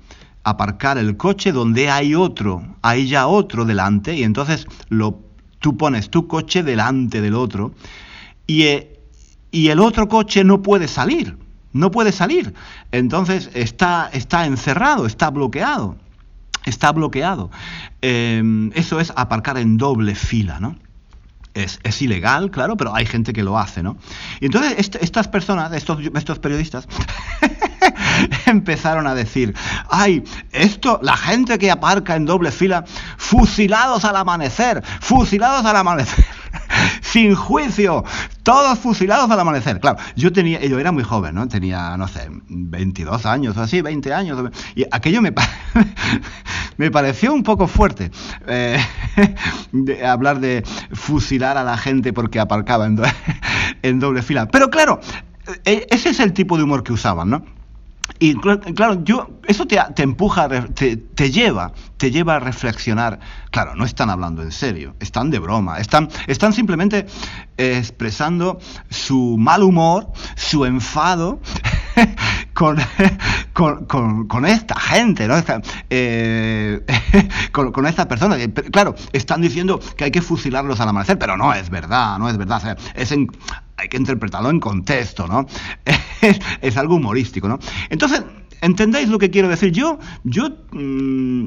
aparcar 0.43 0.97
el 0.97 1.17
coche 1.17 1.53
donde 1.53 1.91
hay 1.91 2.15
otro, 2.15 2.65
hay 2.81 3.09
ya 3.09 3.27
otro 3.27 3.67
delante, 3.67 4.15
y 4.15 4.23
entonces 4.23 4.67
lo, 4.89 5.21
tú 5.61 5.77
pones 5.77 6.11
tu 6.11 6.27
coche 6.27 6.63
delante 6.63 7.21
del 7.21 7.35
otro, 7.35 7.73
y, 8.47 8.63
eh, 8.65 9.01
y 9.51 9.69
el 9.69 9.79
otro 9.79 10.09
coche 10.09 10.43
no 10.43 10.63
puede 10.63 10.89
salir, 10.89 11.37
no 11.73 11.91
puede 11.91 12.13
salir. 12.13 12.55
Entonces 12.91 13.51
está, 13.55 14.11
está 14.13 14.47
encerrado, 14.47 15.07
está 15.07 15.31
bloqueado, 15.31 15.97
está 16.65 16.93
bloqueado. 16.93 17.51
Em, 18.01 18.73
eso 18.75 19.01
es 19.01 19.13
aparcar 19.17 19.59
en 19.59 19.77
doble 19.77 20.15
fila, 20.15 20.59
¿no? 20.61 20.77
Es, 21.53 21.81
es, 21.83 22.01
ilegal, 22.01 22.51
claro, 22.53 22.77
pero 22.77 22.95
hay 22.95 23.07
gente 23.07 23.33
que 23.33 23.43
lo 23.43 23.59
hace, 23.59 23.83
¿no? 23.83 23.97
Y 24.41 24.47
entonces 24.47 24.91
estas 25.01 25.27
personas, 25.27 25.73
estos, 25.73 25.99
estos 26.15 26.39
periodistas, 26.39 26.87
empezaron 28.47 29.07
a 29.07 29.15
decir, 29.15 29.55
ay, 29.91 30.25
esto, 30.53 31.01
la 31.03 31.17
gente 31.17 31.59
que 31.59 31.71
aparca 31.71 32.17
en 32.17 32.27
doble 32.27 32.51
fila, 32.51 32.85
fusilados 33.17 34.05
al 34.05 34.17
amanecer, 34.17 34.83
fusilados 35.01 35.65
al 35.65 35.77
amanecer. 35.77 36.25
sin 37.01 37.35
juicio, 37.35 38.05
todos 38.43 38.79
fusilados 38.79 39.31
al 39.31 39.41
amanecer. 39.41 39.81
Claro, 39.81 39.99
yo 40.17 40.33
tenía, 40.33 40.61
yo 40.65 40.79
era 40.79 40.93
muy 40.93 41.05
joven, 41.05 41.35
¿no? 41.35 41.49
Tenía, 41.49 41.97
no 41.97 42.09
sé, 42.09 42.29
22 42.49 43.27
años 43.27 43.57
o 43.57 43.63
así, 43.63 43.81
20 43.81 44.13
años. 44.13 44.51
Y 44.75 44.85
aquello 44.91 45.23
me, 45.23 45.33
me 46.77 46.91
pareció 46.91 47.33
un 47.33 47.43
poco 47.43 47.67
fuerte. 47.67 48.11
Eh, 48.47 48.79
hablar 50.07 50.41
de 50.41 50.65
fusilar 50.93 51.57
a 51.57 51.65
la 51.65 51.77
gente 51.77 52.13
porque 52.13 52.41
aparcaba 52.41 52.87
en, 52.87 53.01
en 53.83 54.01
doble 54.01 54.23
fila. 54.23 54.49
Pero 54.49 54.71
claro, 54.71 55.01
e, 55.65 55.87
ese 55.91 56.11
es 56.11 56.21
el 56.21 56.33
tipo 56.33 56.57
de 56.57 56.65
humor 56.65 56.83
que 56.83 56.93
usaban, 56.93 57.31
¿no? 57.31 57.60
Y 58.19 58.35
claro, 58.35 59.03
yo, 59.05 59.31
eso 59.47 59.67
te, 59.67 59.79
te 59.95 60.03
empuja, 60.03 60.49
te, 60.75 60.97
te, 60.97 61.31
lleva, 61.31 61.73
te 61.97 62.11
lleva 62.11 62.37
a 62.37 62.41
reflexionar. 62.41 63.21
Claro, 63.51 63.75
no 63.75 63.85
están 63.85 64.11
hablando 64.11 64.43
en 64.43 64.53
serio, 64.53 64.95
están 65.01 65.31
de 65.31 65.39
broma, 65.39 65.79
están, 65.79 66.09
están 66.27 66.53
simplemente 66.53 67.07
expresando 67.57 68.59
su 68.91 69.37
mal 69.39 69.63
humor, 69.63 70.09
su 70.37 70.65
enfado 70.65 71.41
con, 72.55 72.77
con, 73.53 74.29
con, 74.29 74.47
esta 74.47 74.79
gente, 74.79 75.27
¿no? 75.29 75.35
Eh, 75.89 76.81
con, 77.53 77.73
con 77.73 77.87
esta 77.87 78.09
persona. 78.09 78.37
Claro, 78.71 78.95
están 79.13 79.41
diciendo 79.41 79.81
que 79.97 80.05
hay 80.05 80.11
que 80.11 80.23
fusilarlos 80.23 80.81
al 80.81 80.89
amanecer, 80.89 81.19
pero 81.19 81.37
no 81.37 81.53
es 81.53 81.71
verdad, 81.71 82.19
no 82.19 82.29
es 82.29 82.37
verdad. 82.37 82.79
es 82.95 83.13
hay 83.81 83.89
que 83.89 83.97
interpretarlo 83.97 84.51
en 84.51 84.61
contexto, 84.61 85.27
¿no? 85.27 85.47
es, 86.61 86.77
algo 86.77 86.97
humorístico, 86.97 87.49
¿no? 87.49 87.59
Entonces, 87.89 88.23
¿entendéis 88.61 89.09
lo 89.09 89.19
que 89.19 89.31
quiero 89.31 89.49
decir? 89.49 89.73
Yo, 89.73 89.99
yo 90.23 90.51
mm, 90.73 91.47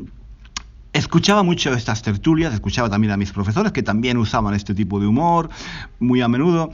escuchaba 0.93 1.43
mucho 1.43 1.73
estas 1.73 2.01
tertulias, 2.01 2.53
escuchaba 2.53 2.89
también 2.89 3.13
a 3.13 3.17
mis 3.17 3.31
profesores 3.31 3.71
que 3.71 3.83
también 3.83 4.17
usaban 4.17 4.55
este 4.55 4.73
tipo 4.73 4.99
de 4.99 5.05
humor 5.05 5.49
muy 5.99 6.21
a 6.21 6.27
menudo, 6.27 6.71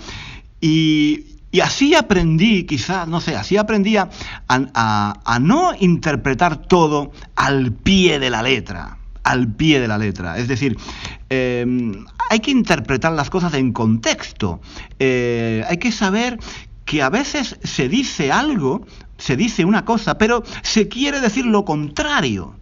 y, 0.62 1.39
así 1.62 1.96
aprendí, 1.96 2.66
quizás, 2.66 3.08
no 3.08 3.22
sé, 3.22 3.36
así 3.36 3.58
aprendí 3.58 3.98
a, 3.98 4.10
a, 4.48 5.40
no 5.42 5.74
interpretar 5.80 6.58
todo 6.58 7.12
al 7.36 7.72
pie 7.74 8.20
de 8.20 8.30
la 8.30 8.44
letra 8.44 8.98
al 9.24 9.48
pie 9.48 9.80
de 9.80 9.88
la 9.88 10.00
letra. 10.00 10.40
Es 10.40 10.48
decir, 10.48 10.76
em, 11.30 12.06
hay 12.32 12.40
que 12.40 12.50
interpretar 12.50 13.12
las 13.12 13.30
cosas 13.30 13.54
en 13.54 13.74
contexto. 13.74 14.60
Eh, 14.98 15.64
hay 15.70 15.78
que 15.78 15.92
saber 15.92 16.40
que 16.86 17.04
a 17.04 17.10
veces 17.10 17.60
se 17.64 17.90
dice 17.90 18.32
algo, 18.32 18.88
se 19.20 19.36
dice 19.36 19.66
una 19.66 19.86
cosa, 19.86 20.18
pero 20.18 20.44
se 20.64 20.88
quiere 20.88 21.20
decir 21.20 21.46
lo 21.46 21.64
contrario. 21.64 22.56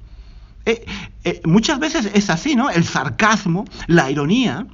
Eh, 0.65 0.85
eh, 1.23 1.41
muchas 1.45 1.79
veces 1.79 2.11
es 2.13 2.29
así, 2.29 2.57
¿no? 2.57 2.69
El 2.69 2.83
sarcasmo, 2.83 3.63
la 3.87 4.11
ironía, 4.11 4.67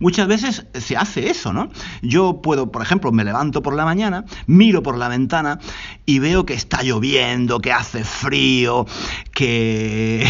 Muchas 0.00 0.28
veces 0.28 0.66
se 0.74 0.96
hace 0.96 1.30
eso, 1.30 1.52
¿no? 1.52 1.70
Yo 2.02 2.40
puedo, 2.42 2.70
por 2.70 2.82
ejemplo, 2.82 3.12
me 3.12 3.24
levanto 3.24 3.62
por 3.62 3.74
la 3.74 3.84
mañana, 3.84 4.24
miro 4.46 4.82
por 4.82 4.96
la 4.96 5.08
ventana 5.08 5.58
y 6.04 6.18
veo 6.18 6.46
que 6.46 6.54
está 6.54 6.82
lloviendo, 6.82 7.60
que 7.60 7.72
hace 7.72 8.04
frío, 8.04 8.86
que, 9.32 10.26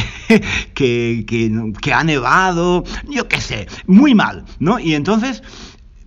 que, 0.74 1.24
que, 1.80 1.92
ha 1.92 2.04
nevado, 2.04 2.84
yo 3.08 3.28
qué 3.28 3.40
sé, 3.40 3.68
muy 3.86 4.14
mal, 4.14 4.44
¿no? 4.58 4.78
Y 4.78 4.94
entonces 4.94 5.42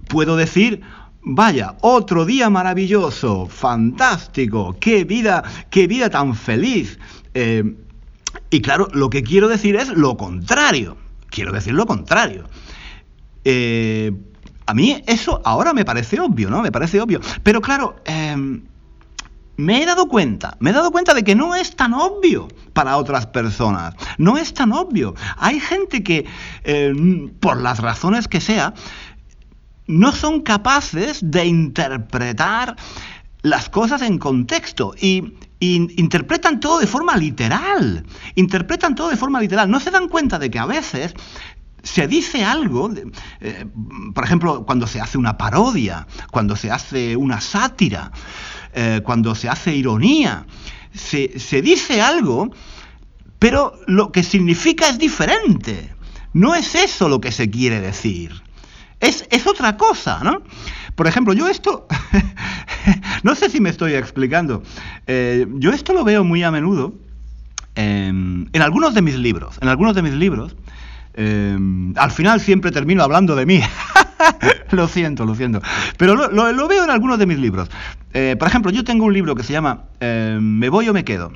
puedo 0.08 0.36
decir, 0.36 0.82
Vaya, 1.22 1.76
otro 1.82 2.26
día 2.26 2.50
maravilloso, 2.50 3.46
fantástico, 3.46 4.78
qué 4.80 5.04
vida, 5.04 5.44
qué 5.70 5.86
vida 5.86 6.10
tan 6.10 6.34
feliz. 6.34 6.98
Eh, 7.34 7.76
y 8.50 8.62
claro, 8.62 8.88
lo 8.94 9.10
que 9.10 9.22
quiero 9.22 9.48
decir 9.48 9.76
es 9.76 9.90
lo 9.90 10.18
contrario. 10.18 10.98
Quiero 11.30 11.52
decir 11.52 11.74
lo 11.74 11.86
contrario. 11.86 12.46
Eh, 13.44 14.12
a 14.66 14.74
mí 14.74 15.02
eso 15.08 15.42
ahora 15.46 15.74
me 15.74 15.86
parece 15.86 16.20
obvio, 16.20 16.50
¿no? 16.50 16.62
Me 16.62 16.72
parece 16.72 17.02
obvio. 17.02 17.20
Pero 17.44 17.62
claro, 17.62 17.96
em, 18.06 18.64
me 19.58 19.82
he 19.82 19.86
dado 19.86 20.08
cuenta, 20.08 20.56
me 20.60 20.70
he 20.70 20.74
dado 20.74 20.92
cuenta 20.92 21.14
de 21.14 21.24
que 21.24 21.36
no 21.36 21.54
es 21.56 21.76
tan 21.76 21.94
obvio 21.94 22.48
para 22.74 22.96
otras 22.96 23.26
personas. 23.28 23.96
No 24.18 24.38
es 24.38 24.54
tan 24.54 24.72
obvio. 24.72 25.16
Hay 25.38 25.60
gente 25.60 26.04
que, 26.04 26.26
em, 26.64 27.30
por 27.40 27.60
las 27.60 27.80
razones 27.80 28.28
que 28.28 28.40
sea, 28.40 28.74
no 29.88 30.12
son 30.12 30.42
capaces 30.42 31.20
de 31.22 31.46
interpretar 31.46 32.76
las 33.42 33.70
cosas 33.70 34.02
en 34.02 34.18
contexto 34.18 34.94
y, 35.00 35.34
interpretan 35.62 36.62
todo 36.62 36.80
de 36.80 36.88
forma 36.88 37.18
literal. 37.18 38.06
Interpretan 38.36 38.96
todo 38.96 39.10
de 39.10 39.18
forma 39.18 39.42
literal. 39.42 39.70
No 39.70 39.82
se 39.82 39.92
dan 39.92 40.08
cuenta 40.08 40.40
de 40.40 40.50
que 40.50 40.58
a 40.58 40.66
veces 40.66 41.14
se 41.84 42.08
dice 42.08 42.44
algo, 42.44 42.92
eh, 43.42 43.66
por 44.14 44.24
ejemplo, 44.24 44.66
cuando 44.66 44.88
se 44.88 45.00
hace 45.00 45.18
una 45.18 45.38
parodia, 45.38 46.08
cuando 46.32 46.56
se 46.56 46.72
hace 46.72 47.16
una 47.16 47.42
sátira, 47.42 48.12
eh, 48.74 49.02
cuando 49.04 49.36
se 49.36 49.50
hace 49.50 49.76
ironía, 49.76 50.46
se, 50.94 51.62
dice 51.62 52.02
algo, 52.02 52.52
pero 53.38 53.74
lo 53.88 54.12
que 54.12 54.24
significa 54.24 54.90
es 54.90 54.98
diferente. 54.98 55.94
No 56.34 56.56
es 56.56 56.76
eso 56.76 57.10
lo 57.10 57.22
que 57.22 57.32
se 57.32 57.50
quiere 57.50 57.80
decir. 57.80 58.44
Es, 59.00 59.26
otra 59.48 59.78
cosa, 59.78 60.22
¿no? 60.24 60.44
Por 60.96 61.08
ejemplo, 61.08 61.34
yo 61.34 61.48
esto, 61.48 61.88
no 63.24 63.34
sé 63.34 63.50
si 63.50 63.62
me 63.62 63.70
estoy 63.70 63.94
explicando, 63.94 64.62
eh, 65.08 65.48
yo 65.56 65.72
esto 65.72 65.94
lo 65.94 66.04
veo 66.04 66.26
muy 66.26 66.44
a 66.44 66.52
menudo 66.52 66.94
en 67.76 68.62
algunos 68.62 68.94
de 68.94 69.02
mis 69.02 69.16
libros. 69.16 69.58
En 69.62 69.70
algunos 69.70 69.96
de 69.96 70.02
mis 70.02 70.14
libros 70.14 70.54
Em, 71.22 71.94
al 71.98 72.12
final 72.12 72.40
siempre 72.40 72.72
termino 72.72 73.04
hablando 73.04 73.36
de 73.36 73.46
mí. 73.46 73.60
lo 74.72 74.88
siento, 74.88 75.26
lo 75.26 75.36
siento. 75.36 75.62
Pero 75.98 76.16
lo, 76.16 76.68
veo 76.70 76.86
en 76.86 76.90
algunos 76.90 77.20
de 77.20 77.26
mis 77.26 77.38
libros. 77.38 77.70
Eh, 78.14 78.38
por 78.40 78.48
ejemplo, 78.48 78.72
yo 78.72 78.86
tengo 78.86 79.04
un 79.04 79.14
libro 79.14 79.36
que 79.36 79.44
se 79.44 79.52
llama 79.52 79.84
em, 80.00 80.42
Me 80.42 80.70
voy 80.70 80.88
o 80.88 80.94
me 80.94 81.04
quedo. 81.04 81.34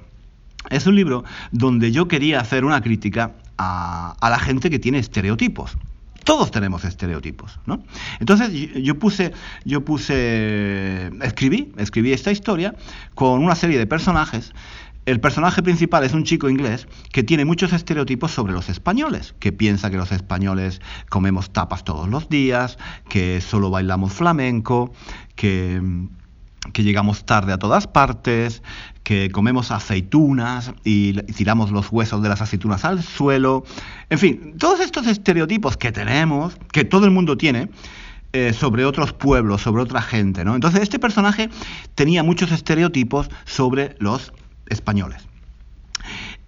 Es 0.69 0.88
un 0.88 0.96
libro 0.96 1.26
donde 1.52 1.91
yo 1.91 2.08
quería 2.08 2.39
hacer 2.39 2.63
una 2.63 2.82
crítica 2.82 3.34
a, 3.58 4.15
la 4.22 4.39
gente 4.39 4.69
que 4.69 4.80
tiene 4.80 5.00
estereotipos. 5.00 5.78
Todos 6.24 6.52
tenemos 6.52 6.86
estereotipos, 6.86 7.60
¿no? 7.65 7.84
Entonces 8.22 8.50
yo 8.82 8.98
puse, 8.98 9.34
yo 9.65 9.84
puse, 9.84 11.12
escribí, 11.22 11.74
escribí 11.76 12.13
esta 12.13 12.32
historia 12.32 12.76
con 13.13 13.43
una 13.43 13.56
serie 13.56 13.78
de 13.78 13.86
personajes 13.86 14.54
el 15.05 15.19
personaje 15.19 15.61
principal 15.61 16.03
es 16.03 16.13
un 16.13 16.23
chico 16.23 16.49
inglés 16.49 16.87
que 17.11 17.23
tiene 17.23 17.45
muchos 17.45 17.73
estereotipos 17.73 18.31
sobre 18.31 18.53
los 18.53 18.69
españoles, 18.69 19.35
que 19.39 19.51
piensa 19.51 19.89
que 19.89 19.97
los 19.97 20.11
españoles 20.11 20.81
comemos 21.09 21.51
tapas 21.51 21.83
todos 21.83 22.07
los 22.07 22.29
días, 22.29 22.77
que 23.09 23.41
solo 23.41 23.69
bailamos 23.69 24.13
flamenco, 24.13 24.93
que, 25.35 25.81
que 26.71 26.83
llegamos 26.83 27.25
tarde 27.25 27.51
a 27.51 27.57
todas 27.57 27.87
partes, 27.87 28.63
que 29.03 29.29
comemos 29.29 29.71
aceitunas 29.71 30.71
y 30.85 31.13
tiramos 31.33 31.71
los 31.71 31.91
huesos 31.91 32.23
de 32.23 32.29
las 32.29 32.41
aceitunas 32.41 32.85
al 32.85 33.03
suelo. 33.03 33.65
En 34.09 34.19
fin, 34.19 34.55
todos 34.57 34.79
estos 34.79 35.07
estereotipos 35.07 35.75
que 35.75 35.91
tenemos, 35.91 36.55
que 36.71 36.85
todo 36.85 37.05
el 37.05 37.11
mundo 37.11 37.35
tiene, 37.35 37.69
eh, 38.31 38.53
sobre 38.53 38.85
otros 38.85 39.13
pueblos, 39.13 39.61
sobre 39.61 39.83
otra 39.83 40.01
gente, 40.01 40.43
¿no? 40.43 40.55
Entonces 40.55 40.81
este 40.81 40.97
personaje 40.97 41.49
tenía 41.93 42.23
muchos 42.23 42.51
estereotipos 42.51 43.29
sobre 43.45 43.95
los 43.99 44.33
españoles. 44.67 45.23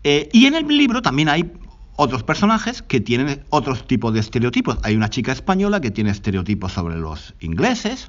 Eh, 0.04 0.30
y 0.32 0.46
en 0.46 0.56
el 0.56 0.68
libro 0.68 1.02
también 1.02 1.30
hay 1.30 1.52
otros 1.96 2.24
personajes 2.24 2.82
que 2.82 3.00
tienen 3.00 3.44
otros 3.50 3.88
tipos 3.88 4.14
de 4.14 4.20
estereotipos. 4.20 4.78
Hay 4.84 4.96
una 4.96 5.10
chica 5.10 5.32
española 5.32 5.82
que 5.82 5.92
tiene 5.92 6.12
estereotipos 6.12 6.74
sobre 6.74 6.98
los 6.98 7.34
ingleses, 7.40 8.08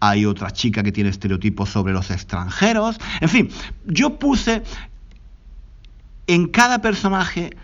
hay 0.00 0.26
otra 0.26 0.50
chica 0.50 0.82
que 0.82 0.92
tiene 0.92 1.10
estereotipos 1.10 1.68
sobre 1.68 1.92
los 1.92 2.10
extranjeros. 2.10 2.98
En 3.20 3.28
fin, 3.28 3.50
yo 3.86 4.18
puse 4.18 4.62
en 6.26 6.48
cada 6.48 6.80
personaje 6.82 7.56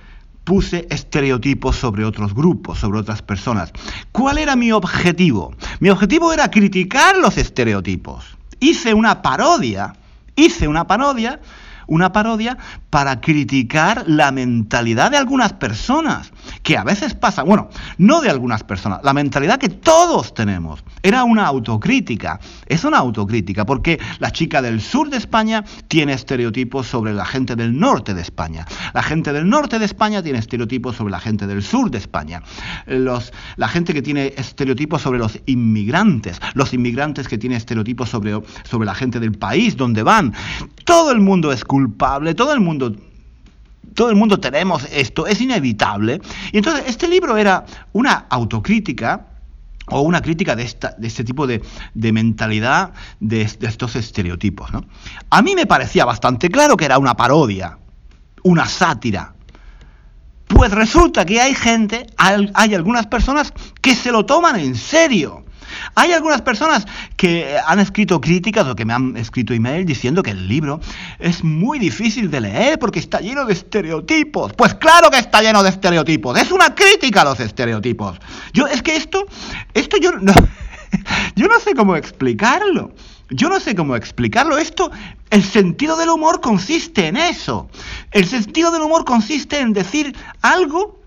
puse 0.45 0.87
estereotipos 0.91 1.77
sobre 1.77 2.05
otros 2.05 2.35
grupos, 2.35 2.79
sobre 2.79 3.01
otras 3.01 3.23
personas. 3.23 3.73
¿Cuál 4.13 4.39
era 4.39 4.57
mi 4.57 4.73
objetivo? 4.73 5.55
Mi 5.81 5.89
objetivo 5.89 6.33
era 6.33 6.51
criticar 6.51 7.17
los 7.17 7.39
estereotipos. 7.39 8.37
Hice 8.61 8.95
una 8.95 9.23
parodia, 9.23 9.97
hice 10.37 10.69
una 10.69 10.87
parodia 10.87 11.41
una 11.87 12.13
parodia 12.13 12.57
para 12.91 13.21
criticar 13.21 14.05
la 14.07 14.31
mentalidad 14.33 15.11
de 15.11 15.17
algunas 15.17 15.53
personas, 15.53 16.33
que 16.63 16.77
a 16.77 16.85
veces 16.85 17.15
pasa, 17.15 17.43
bueno, 17.43 17.69
no 17.99 18.21
de 18.21 18.31
algunas 18.31 18.63
personas, 18.63 19.01
la 19.03 19.13
mentalidad 19.13 19.59
que 19.59 19.69
todos 19.69 20.35
tenemos. 20.35 20.85
Era 21.03 21.25
una 21.25 21.47
autocrítica, 21.47 22.41
es 22.67 22.85
una 22.85 22.99
autocrítica, 22.99 23.67
porque 23.67 24.01
la 24.19 24.31
chica 24.31 24.63
del 24.63 24.81
sur 24.81 25.11
de 25.11 25.17
España 25.17 25.65
tiene 25.89 26.13
estereotipos 26.13 26.87
sobre 26.87 27.13
la 27.13 27.25
gente 27.25 27.57
del 27.57 27.79
norte 27.79 28.15
de 28.15 28.23
España. 28.23 28.67
La 28.93 29.03
gente 29.03 29.33
del 29.33 29.49
norte 29.49 29.79
de 29.79 29.85
España 29.85 30.23
tiene 30.23 30.39
estereotipos 30.39 30.97
sobre 30.97 31.11
la 31.11 31.21
gente 31.21 31.47
del 31.47 31.63
sur 31.63 31.91
de 31.91 31.99
España. 31.99 32.43
Los, 32.87 33.33
la 33.57 33.69
gente 33.69 33.93
que 33.93 34.03
tiene 34.03 34.35
estereotipos 34.37 35.03
sobre 35.03 35.19
los 35.19 35.39
inmigrantes, 35.47 36.41
los 36.55 36.73
inmigrantes 36.73 37.29
que 37.29 37.39
tienen 37.39 37.59
estereotipos 37.59 38.09
sobre, 38.09 38.41
sobre 38.65 38.87
la 38.87 38.95
gente 38.95 39.21
del 39.21 39.33
país 39.33 39.77
donde 39.77 40.03
van. 40.03 40.35
Todo 40.85 41.13
el 41.13 41.21
mundo 41.21 41.53
es 41.53 41.65
culpable, 41.75 42.37
todo 42.37 42.53
el 42.53 42.61
mundo 42.61 42.95
todo 43.95 44.11
el 44.11 44.17
mundo 44.17 44.39
tenemos 44.39 44.87
esto, 44.93 45.27
es 45.27 45.41
inevitable. 45.41 46.21
Y 46.53 46.59
entonces 46.59 46.85
este 46.87 47.07
libro 47.09 47.37
era 47.37 47.65
una 47.93 48.27
autocrítica 48.29 49.27
o 49.87 50.01
una 50.01 50.21
crítica 50.21 50.57
de, 50.57 50.65
esta, 50.65 50.95
de 50.99 51.07
este 51.07 51.23
tipo 51.23 51.47
de, 51.47 51.63
mentalidad, 51.95 52.93
de, 53.21 53.43
estos 53.43 53.95
estereotipos. 53.95 54.71
A 55.31 55.43
mí 55.43 55.55
me 55.55 55.67
parecía 55.67 56.05
bastante 56.05 56.49
claro 56.49 56.77
que 56.77 56.87
era 56.87 56.99
una 56.99 57.15
parodia, 57.15 57.79
una 58.43 58.67
sátira. 58.67 59.35
Pues 60.49 60.73
resulta 60.73 61.25
que 61.25 61.41
hay 61.41 61.55
gente, 61.55 62.07
hay 62.17 62.75
algunas 62.75 63.07
personas 63.07 63.53
que 63.81 63.95
se 63.95 64.11
lo 64.11 64.27
toman 64.27 64.59
en 64.59 64.75
serio. 64.75 65.44
Hay 65.95 66.13
algunas 66.13 66.43
personas 66.43 66.87
que 67.17 67.57
han 67.67 67.81
escrito 67.81 68.21
críticas 68.21 68.67
o 68.67 68.75
que 68.75 68.85
me 68.85 68.93
han 68.93 69.17
escrito 69.17 69.53
email 69.53 69.85
diciendo 69.85 70.23
que 70.23 70.31
el 70.31 70.49
libro 70.49 70.81
es 71.19 71.45
muy 71.45 71.79
difícil 71.79 72.31
de 72.31 72.41
leer 72.41 72.79
porque 72.79 72.99
está 72.99 73.21
lleno 73.21 73.45
de 73.45 73.53
estereotipos. 73.53 74.53
Pues 74.55 74.75
claro 74.75 75.11
que 75.11 75.19
está 75.19 75.43
lleno 75.43 75.63
de 75.63 75.71
estereotipos. 75.71 76.39
Es 76.39 76.51
una 76.51 76.75
crítica 76.75 77.23
a 77.23 77.25
los 77.25 77.41
estereotipos. 77.41 78.19
Yo 78.53 78.67
es 78.67 78.83
que 78.83 78.97
esto, 78.97 79.27
esto 79.75 79.97
yo 79.99 80.13
no, 80.13 80.33
yo 81.37 81.47
no 81.49 81.61
sé 81.61 81.75
cómo 81.75 81.97
explicarlo. 81.97 82.93
Yo 83.31 83.49
no 83.49 83.59
sé 83.59 83.75
cómo 83.75 83.97
explicarlo. 83.97 84.59
Esto, 84.59 84.91
el 85.31 85.43
sentido 85.43 85.97
del 85.97 86.11
humor 86.11 86.41
consiste 86.41 87.07
en 87.07 87.17
eso. 87.17 87.69
El 88.11 88.27
sentido 88.27 88.71
del 88.71 88.83
humor 88.83 89.05
consiste 89.05 89.61
en 89.61 89.73
decir 89.73 90.15
algo 90.43 91.04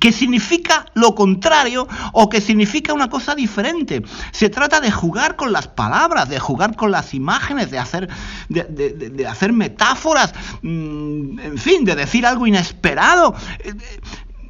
que 0.00 0.12
significa 0.12 0.86
lo 0.94 1.14
contrario 1.14 1.88
o 2.12 2.28
que 2.28 2.40
significa 2.40 2.92
una 2.92 3.08
cosa 3.08 3.34
diferente. 3.34 4.02
Se 4.32 4.50
trata 4.50 4.80
de 4.80 4.90
jugar 4.90 5.36
con 5.36 5.52
las 5.52 5.68
palabras, 5.68 6.28
de 6.28 6.38
jugar 6.38 6.76
con 6.76 6.90
las 6.90 7.14
imágenes, 7.14 7.70
de 7.70 7.78
hacer, 7.78 8.08
de, 8.48 9.26
hacer 9.26 9.52
metáforas, 9.52 10.34
mm, 10.62 11.38
en 11.38 11.58
fin, 11.58 11.84
de 11.84 11.94
decir 11.94 12.26
algo 12.26 12.46
inesperado. 12.46 13.34
Eh, 13.60 13.70
eh, 13.70 14.00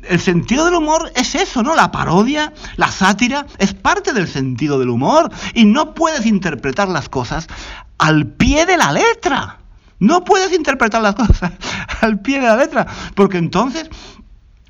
el 0.09 0.21
sentido 0.21 0.65
del 0.67 0.75
humor 0.75 1.11
es 1.17 1.35
eso, 1.35 1.63
¿no? 1.63 1.75
La 1.75 1.91
parodia, 1.91 2.53
la 2.77 2.91
sátira, 2.91 3.47
es 3.59 3.75
parte 3.75 4.13
del 4.13 4.29
sentido 4.29 4.79
del 4.79 4.91
humor 4.91 5.31
y 5.53 5.65
no 5.65 5.95
puedes 5.95 6.27
interpretar 6.27 6.89
las 6.89 7.09
cosas 7.09 7.49
al 7.99 8.27
pie 8.27 8.67
de 8.67 8.77
la 8.77 8.93
letra. 8.93 9.59
No 9.99 10.25
puedes 10.25 10.53
interpretar 10.53 11.03
las 11.03 11.15
cosas 11.17 11.53
al 12.01 12.21
pie 12.21 12.41
de 12.41 12.47
la 12.47 12.57
letra, 12.57 12.87
porque 13.15 13.39
entonces 13.39 13.89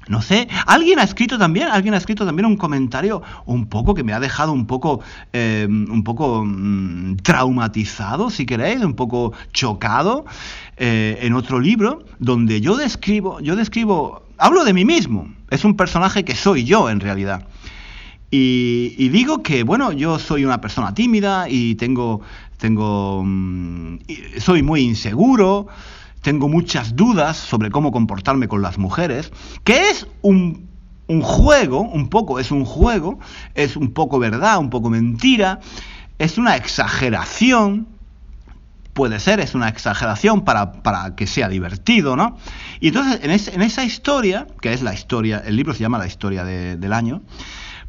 no 0.09 0.23
sé, 0.23 0.49
alguien 0.67 0.99
ha 0.99 1.03
escrito 1.03 1.39
también, 1.39 1.69
alguien 1.69 1.95
ha 1.95 1.97
escrito 1.97 2.25
también 2.25 2.47
un 2.47 2.57
comentario 2.57 3.23
un 3.45 3.67
poco 3.67 3.95
que 3.95 4.05
me 4.05 4.13
ha 4.13 4.21
dejado 4.21 4.53
un 4.53 4.67
poco, 4.67 5.01
eh, 5.33 5.67
un 5.69 6.05
poco 6.05 6.45
mm, 6.45 7.17
traumatizado, 7.17 8.31
si 8.31 8.47
queréis, 8.47 8.83
un 8.83 8.95
poco 8.95 9.33
chocado, 9.53 10.25
eh, 10.77 11.19
en 11.23 11.33
otro 11.35 11.59
libro, 11.59 12.05
donde 12.19 12.61
yo 12.61 12.77
describo, 12.77 13.41
yo 13.41 13.57
describo, 13.57 14.23
hablo 14.39 14.65
de 14.65 14.73
mí 14.73 14.85
mismo, 14.85 15.29
es 15.51 15.65
un 15.65 15.77
personaje 15.77 16.25
que 16.25 16.37
soy 16.37 16.65
yo 16.65 16.89
en 16.89 17.01
realidad. 17.01 17.47
Y, 18.31 19.09
digo 19.09 19.43
que, 19.43 19.63
bueno, 19.63 19.93
yo 19.93 20.19
soy 20.19 20.45
una 20.45 20.61
persona 20.61 20.93
tímida 20.93 21.49
y 21.49 21.77
tengo, 21.77 22.21
tengo, 22.59 23.23
mm, 23.25 23.99
soy 24.39 24.63
muy 24.63 24.81
inseguro, 24.81 25.69
tengo 26.27 26.49
muchas 26.49 26.97
dudas 26.97 27.37
sobre 27.37 27.71
cómo 27.71 27.93
comportarme 27.93 28.49
con 28.49 28.61
las 28.61 28.79
mujeres, 28.79 29.31
que 29.63 29.91
es 29.91 30.09
un, 30.23 30.67
juego, 31.23 31.83
un 31.83 32.09
poco, 32.09 32.41
es 32.41 32.51
un 32.51 32.65
juego, 32.65 33.21
es 33.55 33.77
un 33.77 33.93
poco 33.93 34.19
verdad, 34.19 34.59
un 34.59 34.69
poco 34.69 34.91
mentira, 34.91 35.61
es 36.19 36.37
una 36.37 36.57
exageración, 36.57 37.87
puede 38.93 39.21
ser, 39.21 39.39
es 39.39 39.55
una 39.55 39.69
exageración 39.69 40.45
para, 40.45 41.15
que 41.15 41.29
sea 41.29 41.49
divertido, 41.49 42.17
¿no? 42.17 42.37
Y 42.81 42.89
entonces, 42.89 43.21
en, 43.23 43.63
esa 43.63 43.85
historia, 43.85 44.49
que 44.61 44.73
es 44.73 44.83
la 44.83 44.95
historia, 44.95 45.45
el 45.47 45.55
libro 45.55 45.75
se 45.75 45.81
llama 45.83 45.97
La 45.97 46.09
historia 46.09 46.43
del 46.43 46.93
año, 46.93 47.23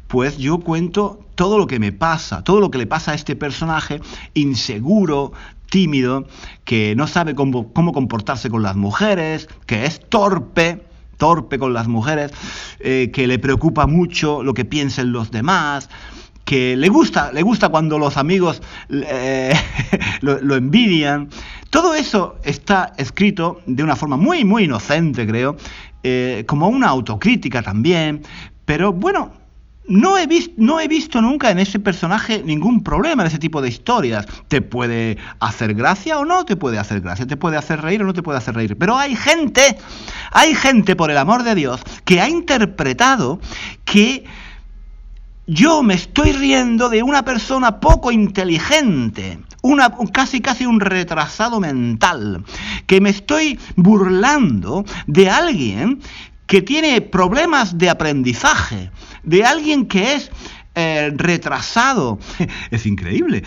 pues 0.06 0.38
yo 0.38 0.60
cuento 0.60 1.26
todo 1.34 1.58
lo 1.58 1.66
que 1.66 1.80
me 1.80 1.90
pasa, 1.90 2.44
todo 2.44 2.60
lo 2.60 2.70
que 2.70 2.78
le 2.78 2.86
pasa 2.86 3.12
a 3.12 3.14
este 3.14 3.34
personaje 3.34 4.00
inseguro, 4.34 5.32
tímido, 5.70 6.26
que 6.64 6.94
no 6.96 7.06
sabe 7.06 7.34
cómo, 7.34 7.72
comportarse 7.72 8.50
con 8.50 8.62
las 8.62 8.76
mujeres, 8.76 9.48
que 9.66 9.84
es 9.84 10.00
torpe, 10.08 10.82
torpe 11.16 11.58
con 11.58 11.72
las 11.72 11.88
mujeres, 11.88 12.32
eh, 12.80 13.10
que 13.12 13.26
le 13.26 13.38
preocupa 13.38 13.86
mucho 13.86 14.42
lo 14.42 14.54
que 14.54 14.64
piensen 14.64 15.12
los 15.12 15.30
demás, 15.30 15.88
que 16.44 16.76
le 16.76 16.88
gusta, 16.88 17.30
le 17.32 17.42
gusta 17.42 17.68
cuando 17.68 17.98
los 17.98 18.16
amigos 18.16 18.62
eh, 18.88 19.52
lo, 20.22 20.54
envidian. 20.54 21.28
Todo 21.68 21.94
eso 21.94 22.36
está 22.42 22.94
escrito 22.96 23.60
de 23.66 23.82
una 23.82 23.96
forma 23.96 24.16
muy, 24.16 24.46
muy 24.46 24.64
inocente, 24.64 25.26
creo, 25.26 25.56
eh, 26.02 26.44
como 26.46 26.68
una 26.68 26.88
autocrítica 26.88 27.60
también, 27.60 28.22
pero 28.64 28.94
bueno, 28.94 29.32
no 29.88 30.18
he, 30.18 30.26
visto, 30.26 30.52
no 30.58 30.80
he 30.80 30.86
visto 30.86 31.20
nunca 31.20 31.50
en 31.50 31.58
ese 31.58 31.78
personaje 31.78 32.42
ningún 32.44 32.82
problema 32.84 33.22
en 33.22 33.28
ese 33.28 33.38
tipo 33.38 33.62
de 33.62 33.68
historias. 33.68 34.26
Te 34.48 34.60
puede 34.60 35.16
hacer 35.40 35.74
gracia 35.74 36.18
o 36.18 36.24
no 36.24 36.44
te 36.44 36.56
puede 36.56 36.78
hacer 36.78 37.00
gracia, 37.00 37.26
te 37.26 37.36
puede 37.36 37.56
hacer 37.56 37.80
reír 37.80 38.02
o 38.02 38.06
no 38.06 38.12
te 38.12 38.22
puede 38.22 38.38
hacer 38.38 38.54
reír. 38.54 38.76
Pero 38.76 38.96
hay 38.96 39.16
gente, 39.16 39.78
hay 40.30 40.54
gente, 40.54 40.94
por 40.94 41.10
el 41.10 41.16
amor 41.16 41.42
de 41.42 41.54
Dios, 41.54 41.80
que 42.04 42.20
ha 42.20 42.28
interpretado 42.28 43.40
que 43.84 44.24
yo 45.46 45.82
me 45.82 45.94
estoy 45.94 46.32
riendo 46.32 46.90
de 46.90 47.02
una 47.02 47.24
persona 47.24 47.80
poco 47.80 48.12
inteligente, 48.12 49.38
una, 49.62 49.90
casi 50.12 50.42
casi 50.42 50.66
un 50.66 50.80
retrasado 50.80 51.60
mental, 51.60 52.44
que 52.86 53.00
me 53.00 53.08
estoy 53.08 53.58
burlando 53.76 54.84
de 55.06 55.30
alguien 55.30 56.00
que 56.48 56.62
tiene 56.62 57.02
problemas 57.02 57.76
de 57.76 57.90
aprendizaje, 57.90 58.90
de 59.28 59.44
alguien 59.44 59.86
que 59.86 60.14
es 60.14 60.30
eh, 60.74 61.12
retrasado. 61.14 62.18
Es 62.70 62.86
increíble. 62.86 63.42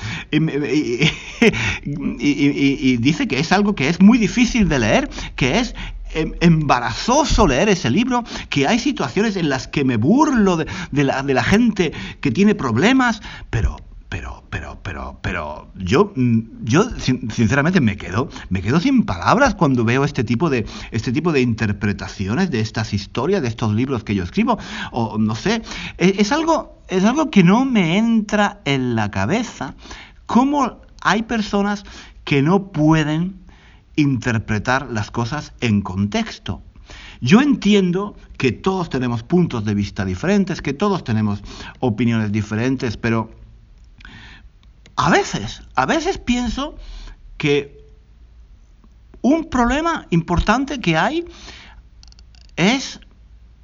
Y, 2.20 2.98
dice 2.98 3.28
que 3.28 3.40
es 3.40 3.52
algo 3.52 3.74
que 3.74 3.88
es 3.90 4.02
muy 4.02 4.18
difícil 4.18 4.68
de 4.68 4.80
leer, 4.80 5.10
que 5.36 5.60
es 5.60 5.74
em, 6.14 6.34
embarazoso 6.42 7.48
leer 7.48 7.70
ese 7.70 7.90
libro, 7.90 8.24
que 8.50 8.68
hay 8.68 8.80
situaciones 8.80 9.38
en 9.38 9.50
las 9.50 9.68
que 9.68 9.86
me 9.86 9.98
burlo 9.98 10.58
de, 10.58 10.68
la, 11.04 11.24
de 11.24 11.34
la 11.34 11.44
gente 11.44 11.94
que 12.20 12.32
tiene 12.32 12.54
problemas, 12.54 13.22
pero 13.50 13.78
pero, 14.12 14.44
pero, 14.50 14.78
pero, 14.84 15.20
pero, 15.22 15.70
yo, 15.78 16.12
mm, 16.18 16.66
yo 16.66 16.84
sinceramente 17.00 17.80
me 17.80 17.96
quedo, 17.96 18.28
me 18.50 18.62
quedo 18.62 18.82
sin 18.82 19.04
palabras 19.06 19.56
cuando 19.56 19.86
veo 19.86 20.04
este 20.04 20.26
tipo 20.26 20.50
de, 20.50 20.66
este 20.92 21.14
tipo 21.14 21.32
de 21.32 21.40
interpretaciones 21.40 22.52
de 22.52 22.60
estas 22.60 22.94
historias, 22.94 23.42
de 23.42 23.48
estos 23.48 23.74
libros 23.74 24.04
que 24.04 24.14
yo 24.14 24.24
escribo, 24.24 24.60
o 24.92 25.18
no 25.18 25.34
sé, 25.36 25.62
e, 25.98 26.16
es, 26.18 26.34
algo, 26.34 26.78
es 26.90 27.06
algo 27.06 27.32
que 27.32 27.42
no 27.42 27.64
me 27.64 27.98
entra 27.98 28.60
en 28.66 28.96
la 28.98 29.10
cabeza, 29.12 29.76
cómo 30.26 30.82
hay 31.00 31.24
personas 31.24 31.86
que 32.26 32.42
no 32.42 32.74
pueden 32.74 33.40
interpretar 33.96 34.92
las 34.92 35.10
cosas 35.10 35.54
en 35.62 35.82
contexto. 35.82 36.62
Yo 37.22 37.40
entiendo 37.40 38.18
que 38.38 38.52
todos 38.52 38.90
tenemos 38.90 39.24
puntos 39.24 39.64
de 39.64 39.74
vista 39.74 40.04
diferentes, 40.04 40.62
que 40.62 40.74
todos 40.74 41.06
tenemos 41.06 41.42
opiniones 41.80 42.34
diferentes, 42.34 42.98
pero 42.98 43.41
a 44.96 45.10
veces, 45.10 45.62
a 45.76 45.86
veces 45.86 46.18
pienso 46.18 46.76
que 47.38 47.82
un 49.22 49.50
problema 49.50 50.08
importante 50.10 50.80
que 50.80 50.98
hay 50.98 51.26
es 52.56 53.00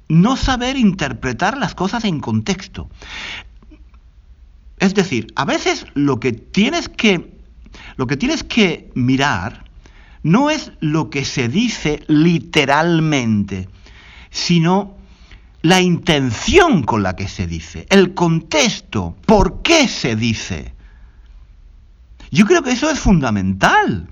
no 0.08 0.36
saber 0.36 0.76
interpretar 0.76 1.58
las 1.58 1.74
cosas 1.74 2.04
en 2.04 2.20
contexto. 2.20 2.88
Es 4.78 4.94
decir, 4.94 5.32
a 5.36 5.44
veces 5.44 5.86
lo 5.94 6.20
que 6.20 6.32
tienes 6.32 6.88
que 6.88 7.36
lo 7.96 8.06
que 8.06 8.16
tienes 8.16 8.44
que 8.44 8.90
mirar 8.94 9.64
no 10.22 10.50
es 10.50 10.72
lo 10.80 11.10
que 11.10 11.24
se 11.24 11.48
dice 11.48 12.02
literalmente, 12.06 13.68
sino 14.30 14.96
la 15.62 15.80
intención 15.80 16.82
con 16.82 17.02
la 17.02 17.16
que 17.16 17.28
se 17.28 17.46
dice, 17.46 17.86
el 17.90 18.14
contexto, 18.14 19.16
por 19.26 19.62
qué 19.62 19.88
se 19.88 20.16
dice. 20.16 20.74
Yo 22.30 22.46
creo 22.46 22.62
que 22.62 22.72
eso 22.72 22.90
es 22.90 22.98
fundamental. 22.98 24.08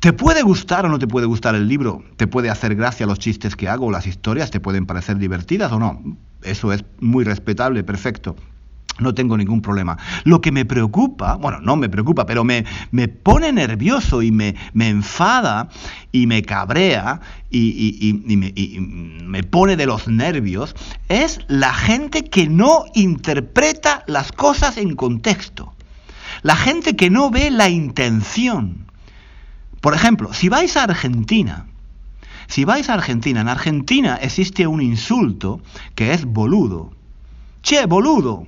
¿Te 0.00 0.12
puede 0.12 0.42
gustar 0.42 0.86
o 0.86 0.88
no 0.88 0.98
te 0.98 1.08
puede 1.08 1.26
gustar 1.26 1.54
el 1.54 1.68
libro? 1.68 2.04
¿Te 2.16 2.26
puede 2.26 2.50
hacer 2.50 2.74
gracia 2.74 3.06
los 3.06 3.18
chistes 3.18 3.56
que 3.56 3.68
hago 3.68 3.90
las 3.90 4.06
historias? 4.06 4.50
¿Te 4.50 4.60
pueden 4.60 4.86
parecer 4.86 5.18
divertidas 5.18 5.72
o 5.72 5.78
no? 5.78 6.02
Eso 6.42 6.72
es 6.72 6.84
muy 7.00 7.24
respetable, 7.24 7.82
perfecto. 7.82 8.36
No 8.98 9.14
tengo 9.14 9.36
ningún 9.36 9.60
problema. 9.60 9.98
Lo 10.24 10.40
que 10.40 10.52
me 10.52 10.64
preocupa, 10.64 11.36
bueno, 11.36 11.60
no 11.60 11.76
me 11.76 11.88
preocupa, 11.88 12.24
pero 12.24 12.44
me, 12.44 12.64
me 12.92 13.08
pone 13.08 13.52
nervioso 13.52 14.22
y 14.22 14.30
me, 14.30 14.54
me, 14.72 14.88
enfada 14.88 15.68
y 16.12 16.26
me 16.26 16.42
cabrea 16.42 17.20
y, 17.50 18.22
me, 18.26 18.52
y 18.54 18.78
me 18.80 19.42
pone 19.42 19.76
de 19.76 19.86
los 19.86 20.08
nervios, 20.08 20.74
es 21.08 21.40
la 21.48 21.74
gente 21.74 22.24
que 22.24 22.48
no 22.48 22.84
interpreta 22.94 24.02
las 24.06 24.32
cosas 24.32 24.78
en 24.78 24.94
contexto. 24.94 25.74
La 26.42 26.56
gente 26.56 26.96
que 26.96 27.10
no 27.10 27.30
ve 27.30 27.50
la 27.50 27.68
intención. 27.68 28.86
Por 29.80 29.94
ejemplo, 29.94 30.32
si 30.32 30.48
vais 30.48 30.76
a 30.76 30.84
Argentina, 30.84 31.66
si 32.48 32.64
vais 32.64 32.88
a 32.88 32.94
Argentina, 32.94 33.40
en 33.40 33.48
Argentina 33.48 34.16
existe 34.16 34.66
un 34.66 34.80
insulto 34.80 35.60
que 35.94 36.12
es 36.12 36.24
boludo. 36.24 36.92
Che, 37.62 37.86
boludo. 37.86 38.46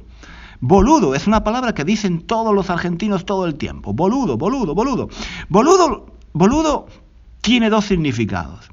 Boludo 0.60 1.14
es 1.14 1.26
una 1.26 1.44
palabra 1.44 1.74
que 1.74 1.84
dicen 1.84 2.22
todos 2.22 2.54
los 2.54 2.70
argentinos 2.70 3.24
todo 3.24 3.46
el 3.46 3.54
tiempo. 3.54 3.92
Boludo, 3.92 4.36
boludo, 4.36 4.74
boludo. 4.74 5.08
Boludo, 5.48 6.06
boludo 6.32 6.86
tiene 7.40 7.70
dos 7.70 7.84
significados. 7.84 8.68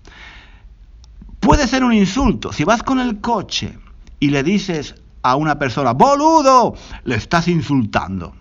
Puede 1.40 1.68
ser 1.68 1.84
un 1.84 1.94
insulto. 1.94 2.52
Si 2.52 2.64
vas 2.64 2.82
con 2.82 3.00
el 3.00 3.22
coche 3.22 3.78
y 4.20 4.30
le 4.30 4.42
dices 4.42 4.96
a 5.22 5.36
una 5.36 5.60
persona, 5.60 5.94
boludo, 5.94 6.76
le 7.04 7.16
estás 7.16 7.48
insultando 7.48 8.34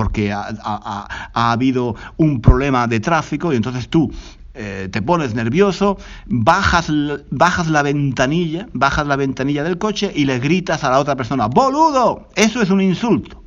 porque 0.00 0.32
ha, 0.32 0.48
ha, 0.64 1.52
habido 1.52 1.94
un 2.16 2.40
problema 2.40 2.86
de 2.86 3.00
tráfico 3.00 3.52
y 3.52 3.56
entonces 3.56 3.90
tú 3.90 4.10
eh, 4.54 4.88
te 4.90 5.02
pones 5.02 5.34
nervioso, 5.34 5.98
bajas, 6.24 6.90
bajas 7.30 7.66
la 7.66 7.82
ventanilla, 7.82 8.66
bajas 8.72 9.06
la 9.06 9.16
ventanilla 9.16 9.62
del 9.62 9.76
coche 9.76 10.10
y 10.16 10.24
le 10.24 10.38
gritas 10.38 10.84
a 10.84 10.90
la 10.90 11.00
otra 11.00 11.16
persona, 11.16 11.48
boludo, 11.48 12.30
eso 12.34 12.62
es 12.62 12.70
un 12.70 12.80
insulto. 12.80 13.44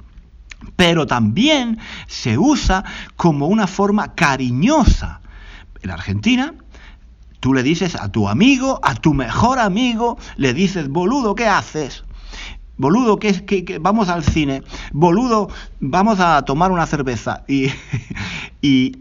Pero 0.75 1.07
también 1.07 1.79
se 2.05 2.37
usa 2.37 2.83
como 3.15 3.47
una 3.47 3.65
forma 3.65 4.13
cariñosa. 4.13 5.21
En 5.81 5.89
Argentina, 5.89 6.53
tú 7.39 7.55
le 7.55 7.63
dices 7.63 7.95
a 7.95 8.09
tu 8.09 8.29
amigo, 8.29 8.79
a 8.83 8.93
tu 8.93 9.15
mejor 9.15 9.57
amigo, 9.57 10.19
le 10.37 10.53
dices, 10.53 10.87
boludo, 10.87 11.33
¿qué 11.33 11.47
haces? 11.47 12.03
Boludo, 12.77 13.19
que 13.19 13.29
es 13.29 13.41
que, 13.41 13.77
vamos 13.79 14.09
al 14.09 14.23
cine. 14.23 14.63
Boludo, 14.91 15.49
vamos 15.79 16.19
a 16.19 16.41
tomar 16.43 16.71
una 16.71 16.87
cerveza. 16.87 17.43
Y, 17.47 17.67
y, 18.61 18.97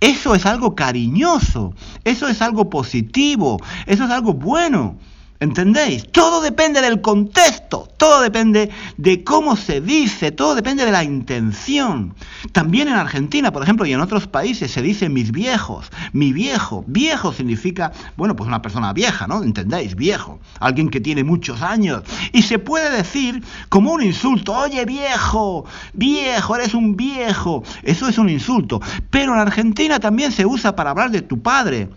eso 0.00 0.34
es 0.34 0.46
algo 0.46 0.74
cariñoso, 0.74 1.74
eso 2.04 2.26
es 2.28 2.40
algo 2.40 2.70
positivo, 2.70 3.58
eso 3.86 4.04
es 4.04 4.10
algo 4.10 4.32
bueno. 4.32 4.96
¿Entendéis? 5.42 6.06
Todo 6.12 6.42
depende 6.42 6.82
del 6.82 7.00
contexto, 7.00 7.88
todo 7.96 8.20
depende 8.20 8.68
de 8.98 9.24
cómo 9.24 9.56
se 9.56 9.80
dice, 9.80 10.32
todo 10.32 10.54
depende 10.54 10.84
de 10.84 10.92
la 10.92 11.02
intención. 11.02 12.14
También 12.52 12.88
en 12.88 12.94
Argentina, 12.94 13.50
por 13.50 13.62
ejemplo, 13.62 13.86
y 13.86 13.94
en 13.94 14.02
otros 14.02 14.26
países 14.26 14.70
se 14.70 14.82
dice 14.82 15.08
mis 15.08 15.32
viejos, 15.32 15.90
mi 16.12 16.34
viejo. 16.34 16.84
Viejo 16.86 17.32
significa, 17.32 17.90
bueno, 18.18 18.36
pues 18.36 18.48
una 18.48 18.60
persona 18.60 18.92
vieja, 18.92 19.26
¿no? 19.26 19.42
¿Entendéis? 19.42 19.96
Viejo, 19.96 20.40
alguien 20.58 20.90
que 20.90 21.00
tiene 21.00 21.24
muchos 21.24 21.62
años. 21.62 22.02
Y 22.34 22.42
se 22.42 22.58
puede 22.58 22.94
decir 22.94 23.42
como 23.70 23.92
un 23.92 24.02
insulto, 24.02 24.54
oye 24.54 24.84
viejo, 24.84 25.64
viejo, 25.94 26.56
eres 26.56 26.74
un 26.74 26.96
viejo. 26.96 27.62
Eso 27.82 28.08
es 28.08 28.18
un 28.18 28.28
insulto. 28.28 28.82
Pero 29.08 29.32
en 29.32 29.38
Argentina 29.38 29.98
también 30.00 30.32
se 30.32 30.44
usa 30.44 30.76
para 30.76 30.90
hablar 30.90 31.10
de 31.10 31.22
tu 31.22 31.40
padre 31.40 31.88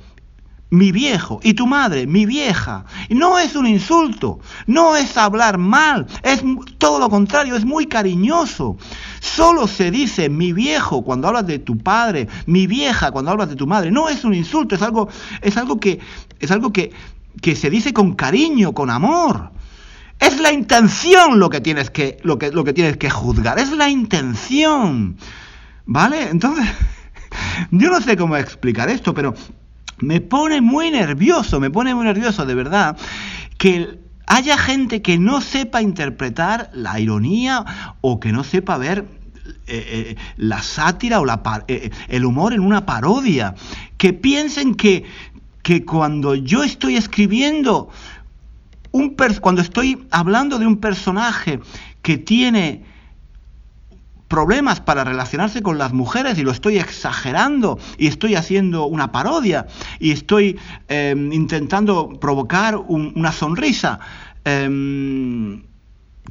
mi 0.73 0.91
viejo, 0.91 1.39
y 1.43 1.53
tu 1.53 1.67
madre, 1.67 2.07
mi 2.07 2.25
vieja. 2.25 2.85
No 3.09 3.37
es 3.37 3.55
un 3.55 3.67
insulto, 3.67 4.39
no 4.65 4.95
es 4.95 5.15
hablar 5.17 5.59
mal, 5.59 6.07
es 6.23 6.43
todo 6.79 6.97
lo 6.97 7.11
contrario, 7.11 7.55
es 7.55 7.63
muy 7.63 7.85
cariñoso. 7.85 8.75
Solo 9.19 9.67
se 9.67 9.91
dice 9.91 10.29
mi 10.29 10.51
viejo 10.51 11.03
cuando 11.03 11.27
hablas 11.27 11.45
de 11.45 11.59
tu 11.59 11.77
padre, 11.77 12.27
mi 12.47 12.65
vieja 12.65 13.11
cuando 13.11 13.29
hablas 13.29 13.49
de 13.49 13.55
tu 13.55 13.67
madre. 13.67 13.91
No 13.91 14.09
es 14.09 14.25
un 14.25 14.33
insulto, 14.33 14.73
es 14.73 14.81
algo, 14.81 15.09
es 15.41 15.57
algo 15.57 15.79
que, 15.79 15.99
es 16.39 16.49
algo 16.49 16.73
que, 16.73 16.91
que 17.39 17.55
se 17.55 17.69
dice 17.69 17.93
con 17.93 18.15
cariño, 18.15 18.73
con 18.73 18.89
amor. 18.89 19.51
Es 20.19 20.39
la 20.39 20.51
intención 20.51 21.39
lo 21.39 21.51
que 21.51 21.61
tienes 21.61 21.91
que, 21.91 22.17
lo 22.23 22.39
que, 22.39 22.51
lo 22.51 22.63
que 22.63 22.73
tienes 22.73 22.97
que 22.97 23.11
juzgar, 23.11 23.59
es 23.59 23.71
la 23.73 23.89
intención. 23.89 25.17
¿Vale? 25.85 26.29
Entonces, 26.31 26.67
yo 27.71 27.91
no 27.91 28.01
sé 28.01 28.17
cómo 28.17 28.37
explicar 28.37 28.89
esto, 28.89 29.13
pero 29.13 29.35
me 29.99 30.21
pone 30.21 30.61
muy 30.61 30.91
nervioso, 30.91 31.59
me 31.59 31.69
pone 31.69 31.93
muy 31.95 32.05
nervioso 32.05 32.45
de 32.45 32.55
verdad 32.55 32.97
que 33.57 33.99
haya 34.27 34.57
gente 34.57 35.01
que 35.01 35.17
no 35.17 35.41
sepa 35.41 35.81
interpretar 35.81 36.69
la 36.73 36.99
ironía 36.99 37.95
o 38.01 38.19
que 38.19 38.31
no 38.31 38.43
sepa 38.43 38.77
ver 38.77 39.05
eh, 39.45 39.55
eh, 39.67 40.15
la 40.37 40.61
sátira 40.61 41.19
o 41.19 41.25
la, 41.25 41.41
eh, 41.67 41.89
el 42.07 42.25
humor 42.25 42.53
en 42.53 42.61
una 42.61 42.85
parodia, 42.85 43.55
que 43.97 44.13
piensen 44.13 44.75
que, 44.75 45.05
que 45.61 45.85
cuando 45.85 46.35
yo 46.35 46.63
estoy 46.63 46.95
escribiendo, 46.95 47.89
un 48.91 49.15
cuando 49.41 49.61
estoy 49.61 50.05
hablando 50.11 50.59
de 50.59 50.67
un 50.67 50.77
personaje 50.77 51.59
que 52.01 52.17
tiene 52.17 52.83
problemas 54.33 54.79
para 54.79 55.03
relacionarse 55.03 55.61
con 55.61 55.77
las 55.77 55.93
mujeres 55.93 56.39
y 56.39 56.41
lo 56.41 56.49
estoy 56.49 56.79
exagerando 56.79 57.77
y 57.99 58.07
estoy 58.07 58.33
haciendo 58.33 58.87
una 58.87 59.11
parodia 59.11 59.67
y 59.99 60.09
estoy 60.09 60.59
em, 60.87 61.31
intentando 61.31 62.17
provocar 62.19 62.77
una 62.77 63.31
sonrisa. 63.31 63.99
Em, 64.43 65.61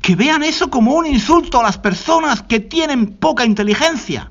que 0.00 0.16
vean 0.16 0.42
eso 0.42 0.68
como 0.68 0.94
un 0.94 1.06
insulto 1.06 1.60
a 1.60 1.62
las 1.62 1.78
personas 1.78 2.42
que 2.42 2.58
tienen 2.58 3.06
poca 3.06 3.44
inteligencia 3.44 4.28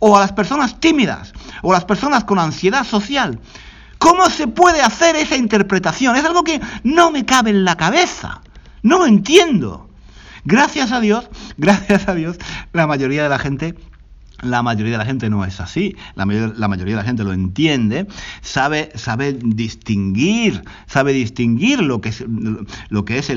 o 0.00 0.16
a 0.16 0.20
las 0.20 0.32
personas 0.32 0.80
tímidas 0.80 1.32
o 1.62 1.70
a 1.70 1.74
las 1.74 1.84
personas 1.84 2.24
con 2.24 2.40
ansiedad 2.40 2.82
social. 2.82 3.38
¿Cómo 3.98 4.28
se 4.28 4.48
puede 4.48 4.80
hacer 4.80 5.14
esa 5.14 5.36
interpretación? 5.36 6.16
Es 6.16 6.24
algo 6.24 6.42
que 6.42 6.60
no 6.82 7.12
me 7.12 7.24
cabe 7.24 7.50
en 7.50 7.64
la 7.64 7.76
cabeza. 7.76 8.40
No 8.82 8.98
lo 8.98 9.06
entiendo. 9.06 9.87
Gracias 10.48 10.92
a 10.92 11.00
Dios, 11.00 11.28
gracias 11.58 12.08
a 12.08 12.14
Dios, 12.14 12.38
la 12.72 12.86
mayoría 12.86 13.22
de 13.22 13.28
la 13.28 13.38
gente 13.38 13.74
la 14.40 14.62
mayoría 14.62 14.92
de 14.92 14.98
la 14.98 15.04
gente 15.04 15.28
no 15.28 15.44
es 15.44 15.60
así, 15.60 15.96
la, 16.14 16.24
mayoría 16.24 16.94
de 16.94 17.02
la 17.02 17.04
gente 17.04 17.24
lo 17.24 17.32
entiende, 17.32 18.06
sabe, 18.40 18.90
sabe 18.94 19.32
distinguir, 19.32 20.62
sabe 20.86 21.12
distinguir 21.12 21.82
lo 21.82 22.00
que 22.00 22.10
es, 22.10 22.24
lo 22.88 23.04
que 23.04 23.18
es 23.18 23.32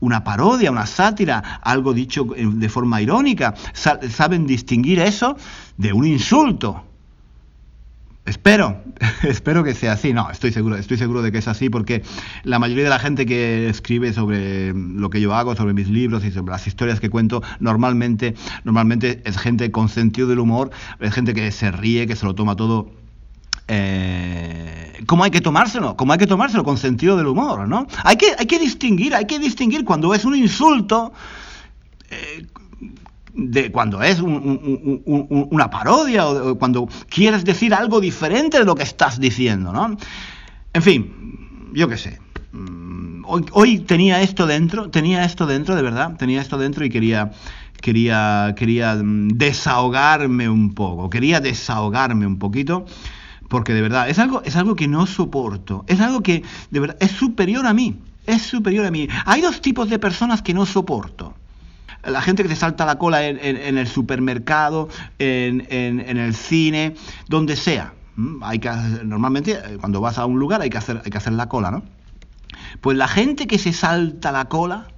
una 0.00 0.24
parodia, 0.24 0.70
una 0.70 0.86
sátira, 0.86 1.60
algo 1.62 1.92
dicho 1.92 2.24
de 2.24 2.68
forma 2.70 3.02
irónica, 3.02 3.54
saben 3.74 4.46
distinguir 4.46 5.00
eso 5.00 5.36
de 5.76 5.92
un 5.92 6.06
insulto. 6.06 6.89
Espero, 8.30 8.80
espero 9.24 9.64
que 9.64 9.74
sea 9.74 9.94
así. 9.94 10.12
No, 10.12 10.30
estoy 10.30 10.52
seguro, 10.52 10.76
estoy 10.76 10.96
seguro 10.96 11.20
de 11.20 11.32
que 11.32 11.38
es 11.38 11.48
así 11.48 11.68
porque 11.68 12.04
la 12.44 12.60
mayoría 12.60 12.84
de 12.84 12.90
la 12.90 13.00
gente 13.00 13.26
que 13.26 13.68
escribe 13.68 14.12
sobre 14.12 14.72
lo 14.72 15.10
que 15.10 15.20
yo 15.20 15.34
hago, 15.34 15.56
sobre 15.56 15.74
mis 15.74 15.88
libros 15.88 16.24
y 16.24 16.30
sobre 16.30 16.52
las 16.52 16.64
historias 16.64 17.00
que 17.00 17.10
cuento, 17.10 17.42
normalmente, 17.58 18.36
normalmente 18.62 19.20
es 19.24 19.36
gente 19.36 19.72
con 19.72 19.88
sentido 19.88 20.28
del 20.28 20.38
humor, 20.38 20.70
es 21.00 21.12
gente 21.12 21.34
que 21.34 21.50
se 21.50 21.72
ríe, 21.72 22.06
que 22.06 22.14
se 22.14 22.24
lo 22.24 22.36
toma 22.36 22.54
todo 22.54 22.92
eh, 23.66 25.02
¿cómo 25.06 25.24
hay 25.24 25.32
que 25.32 25.40
tomárselo? 25.40 25.96
¿Cómo 25.96 26.12
hay 26.12 26.18
que 26.20 26.28
tomárselo? 26.28 26.62
Con 26.62 26.78
sentido 26.78 27.16
del 27.16 27.26
humor, 27.26 27.66
¿no? 27.66 27.88
Hay 28.04 28.14
que, 28.14 28.26
hay 28.38 28.46
que 28.46 28.60
distinguir, 28.60 29.12
hay 29.12 29.26
que 29.26 29.40
distinguir 29.40 29.84
cuando 29.84 30.14
es 30.14 30.24
un 30.24 30.36
insulto, 30.36 31.12
eh, 32.10 32.46
de 33.34 33.70
cuando 33.70 34.02
es 34.02 34.20
una 34.20 35.70
parodia 35.70 36.26
o, 36.26 36.58
cuando 36.58 36.88
quieres 37.08 37.44
decir 37.44 37.74
algo 37.74 38.00
diferente 38.00 38.58
de 38.58 38.64
lo 38.64 38.74
que 38.74 38.82
estás 38.82 39.20
diciendo, 39.20 39.72
¿no? 39.72 39.96
En 40.72 40.82
fin, 40.82 41.70
yo 41.72 41.88
qué 41.88 41.96
sé. 41.96 42.18
Mm, 42.52 43.24
hoy, 43.26 43.44
hoy, 43.52 43.78
tenía 43.80 44.22
esto 44.22 44.46
dentro, 44.46 44.90
tenía 44.90 45.24
esto 45.24 45.46
dentro, 45.46 45.74
de 45.76 45.82
verdad, 45.82 46.16
tenía 46.16 46.40
esto 46.40 46.58
dentro 46.58 46.84
y 46.84 46.90
quería, 46.90 47.30
quería, 47.80 48.54
quería 48.56 48.94
mm, 48.96 49.28
desahogarme 49.28 50.48
un 50.48 50.74
poco, 50.74 51.10
quería 51.10 51.40
desahogarme 51.40 52.26
un 52.26 52.38
poquito, 52.38 52.84
porque 53.48 53.74
de 53.74 53.82
verdad 53.82 54.08
es 54.08 54.18
algo, 54.18 54.42
es 54.44 54.56
algo 54.56 54.76
que 54.76 54.88
no 54.88 55.06
soporto, 55.06 55.84
es 55.88 56.00
algo 56.00 56.22
que 56.22 56.42
de 56.70 56.80
verdad 56.80 56.96
es 57.00 57.12
superior 57.12 57.66
a 57.66 57.74
mí, 57.74 57.98
es 58.26 58.42
superior 58.42 58.86
a 58.86 58.90
mí. 58.90 59.08
Hay 59.26 59.40
dos 59.40 59.60
tipos 59.60 59.88
de 59.88 59.98
personas 59.98 60.42
que 60.42 60.54
no 60.54 60.66
soporto 60.66 61.34
la 62.04 62.22
gente 62.22 62.42
que 62.42 62.48
se 62.48 62.56
salta 62.56 62.84
la 62.86 62.96
cola 62.98 63.26
en, 63.26 63.78
el 63.78 63.86
supermercado, 63.86 64.88
en, 65.18 65.66
el 65.70 66.34
cine, 66.34 66.94
donde 67.28 67.56
sea. 67.56 67.94
Hay 68.42 68.58
que, 68.58 68.70
normalmente 69.04 69.52
eh, 69.52 69.78
cuando 69.78 70.00
vas 70.00 70.18
a 70.18 70.26
un 70.26 70.38
lugar 70.38 70.60
hay 70.60 70.68
que 70.68 70.78
hacer, 70.78 71.00
hay 71.04 71.10
que 71.10 71.16
hacer 71.16 71.32
la 71.32 71.48
cola, 71.48 71.70
¿no? 71.70 71.82
Pues 72.80 72.96
la 72.96 73.08
gente 73.08 73.46
que 73.46 73.58
se 73.58 73.72
salta 73.72 74.30
la 74.32 74.46
cola, 74.46 74.88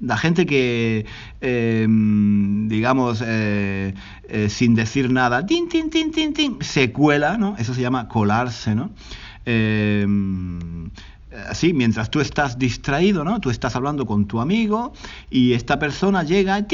la 0.00 0.16
gente 0.16 0.46
que, 0.46 1.04
em, 1.40 2.68
digamos, 2.68 3.22
eh, 3.26 3.94
eh, 4.28 4.48
sin 4.48 4.74
decir 4.74 5.10
nada, 5.10 5.44
tin, 5.46 5.68
tin, 5.68 5.90
tin, 5.90 6.10
tin, 6.10 6.32
tin, 6.32 6.58
se 6.60 6.92
cuela, 6.92 7.36
¿no? 7.36 7.56
Eso 7.58 7.74
se 7.74 7.82
llama 7.82 8.08
colarse, 8.08 8.74
¿no? 8.74 8.90
Así, 11.48 11.72
mientras 11.72 12.10
tú 12.10 12.20
estás 12.20 12.58
distraído, 12.58 13.24
¿no? 13.24 13.40
Tú 13.40 13.50
estás 13.50 13.74
hablando 13.74 14.04
con 14.06 14.26
tu 14.26 14.40
amigo 14.40 14.92
y 15.30 15.54
esta 15.54 15.78
persona 15.78 16.22
llega, 16.22 16.66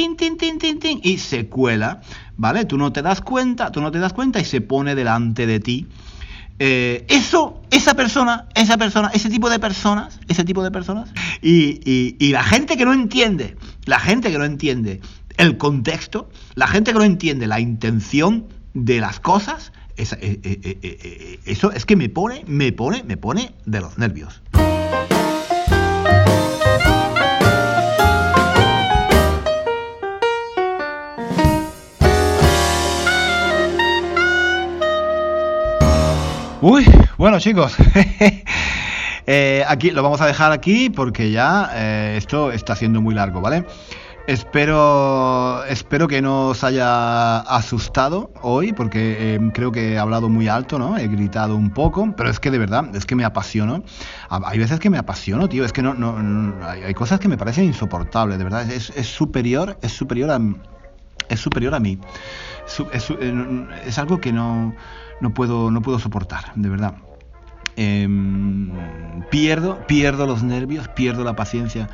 y 1.03 1.19
se 1.19 1.47
cuela, 1.49 2.01
¿vale? 2.37 2.65
Tú 2.65 2.77
no 2.77 2.93
te 2.93 3.03
das 3.03 3.21
cuenta, 3.21 3.71
tú 3.71 3.81
no 3.81 3.91
te 3.91 3.99
das 3.99 4.13
cuenta 4.13 4.41
y 4.41 4.45
se 4.45 4.61
pone 4.61 4.95
delante 4.95 5.47
de 5.47 5.61
ti. 5.61 5.87
Eh, 6.59 7.07
eso, 7.09 7.63
esa 7.71 7.95
persona, 7.95 8.49
esa 8.57 8.77
persona, 8.77 9.11
ese 9.15 9.31
tipo 9.31 9.49
de 9.49 9.61
personas, 9.61 10.19
ese 10.27 10.45
tipo 10.45 10.65
de 10.65 10.73
personas, 10.73 11.11
y, 11.41 12.17
y 12.19 12.33
la 12.33 12.43
gente 12.43 12.77
que 12.77 12.85
no 12.85 12.93
entiende, 12.93 13.57
la 13.85 14.01
gente 14.01 14.33
que 14.33 14.39
no 14.39 14.45
entiende 14.45 15.01
el 15.37 15.57
contexto, 15.57 16.29
la 16.57 16.67
gente 16.67 16.93
que 16.93 16.99
no 16.99 17.05
entiende 17.05 17.47
la 17.47 17.61
intención 17.61 18.49
de 18.75 19.01
las 19.01 19.21
cosas, 19.21 19.73
eh, 19.99 20.39
eh, 20.45 20.79
eh, 20.81 21.41
eso 21.45 21.73
es 21.73 21.85
que 21.85 21.97
me 21.97 22.09
pone, 22.09 22.45
me 22.47 22.71
pone, 22.71 23.03
me 23.03 23.17
pone 23.17 23.51
de 23.67 23.81
los 23.81 23.99
nervios. 23.99 24.41
Uy, 36.61 36.87
bueno 37.17 37.41
chicos, 37.41 37.77
aquí 39.67 39.91
lo 39.91 40.03
vamos 40.05 40.21
a 40.21 40.27
dejar 40.27 40.53
aquí 40.53 40.91
porque 40.91 41.33
ya 41.33 41.73
esto 42.17 42.53
está 42.53 42.77
siendo 42.77 43.01
muy 43.01 43.17
largo, 43.17 43.41
¿vale? 43.41 43.65
Espero, 44.29 45.65
espero 45.65 46.07
que 46.07 46.21
no 46.21 46.49
os 46.49 46.63
haya 46.63 47.39
asustado 47.39 48.31
hoy, 48.43 48.75
porque 48.75 49.33
em, 49.33 49.51
creo 49.51 49.73
que 49.73 49.95
he 49.95 49.99
hablado 49.99 50.29
muy 50.29 50.49
alto, 50.49 50.79
¿no? 50.79 50.99
He 50.99 51.09
gritado 51.09 51.57
un 51.57 51.71
poco, 51.71 52.13
pero 52.15 52.29
es 52.29 52.39
que 52.39 52.51
de 52.51 52.59
verdad, 52.59 52.95
es 52.95 53.07
que 53.07 53.17
me 53.17 53.25
apasiono. 53.25 53.85
Hay 54.29 54.59
veces 54.59 54.81
que 54.81 54.91
me 54.91 54.99
apasiono, 54.99 55.49
tío, 55.49 55.65
es 55.65 55.73
que 55.73 55.81
no, 55.81 55.95
no, 55.95 56.55
hay, 56.63 56.93
cosas 56.93 57.21
que 57.21 57.29
me 57.29 57.39
parecen 57.39 57.65
insoportables, 57.65 58.37
de 58.37 58.45
verdad. 58.45 58.71
Es, 58.71 58.93
es 58.95 59.07
superior, 59.07 59.79
es 59.81 59.93
superior 59.93 60.31
a, 60.31 60.39
es 61.31 61.41
superior 61.41 61.75
a 61.75 61.81
mí. 61.81 61.99
Es, 62.93 63.11
es, 63.87 63.99
algo 63.99 64.21
que 64.21 64.31
no, 64.31 64.75
no, 65.23 65.33
puedo, 65.33 65.71
no 65.71 65.81
puedo 65.81 65.99
soportar, 65.99 66.53
de 66.55 66.69
verdad. 66.69 66.97
Em, 67.77 68.73
pierdo, 69.31 69.87
pierdo 69.87 70.27
los 70.27 70.43
nervios, 70.43 70.87
pierdo 70.89 71.25
la 71.25 71.35
paciencia 71.35 71.89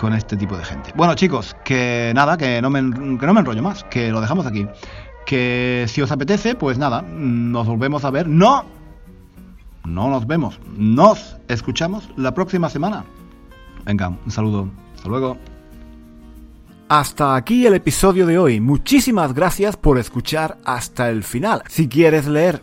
con 0.00 0.14
este 0.14 0.34
tipo 0.34 0.56
de 0.56 0.64
gente. 0.64 0.92
Bueno, 0.96 1.14
chicos, 1.14 1.54
que 1.62 2.12
nada, 2.14 2.38
que 2.38 2.62
no 2.62 2.70
me, 2.70 2.80
que 3.18 3.26
no 3.26 3.34
me 3.34 3.40
enrollo 3.40 3.62
más, 3.62 3.84
que 3.84 4.10
lo 4.10 4.22
dejamos 4.22 4.46
aquí. 4.46 4.66
Que 5.26 5.84
si 5.88 6.00
os 6.00 6.10
apetece, 6.10 6.54
pues 6.54 6.78
nada, 6.78 7.02
nos 7.02 7.66
volvemos 7.66 8.02
a 8.06 8.10
ver. 8.10 8.26
No, 8.26 8.64
no 9.84 10.08
nos 10.08 10.26
vemos, 10.26 10.58
nos 10.74 11.36
escuchamos 11.48 12.08
la 12.16 12.32
próxima 12.32 12.70
semana. 12.70 13.04
Venga, 13.84 14.08
un 14.08 14.30
saludo, 14.30 14.70
hasta 14.96 15.08
luego. 15.10 15.36
Hasta 16.88 17.36
aquí 17.36 17.66
el 17.66 17.74
episodio 17.74 18.26
de 18.26 18.38
hoy. 18.38 18.58
Muchísimas 18.58 19.34
gracias 19.34 19.76
por 19.76 19.98
escuchar 19.98 20.56
hasta 20.64 21.10
el 21.10 21.22
final. 21.24 21.62
Si 21.68 21.88
quieres 21.88 22.26
leer 22.26 22.62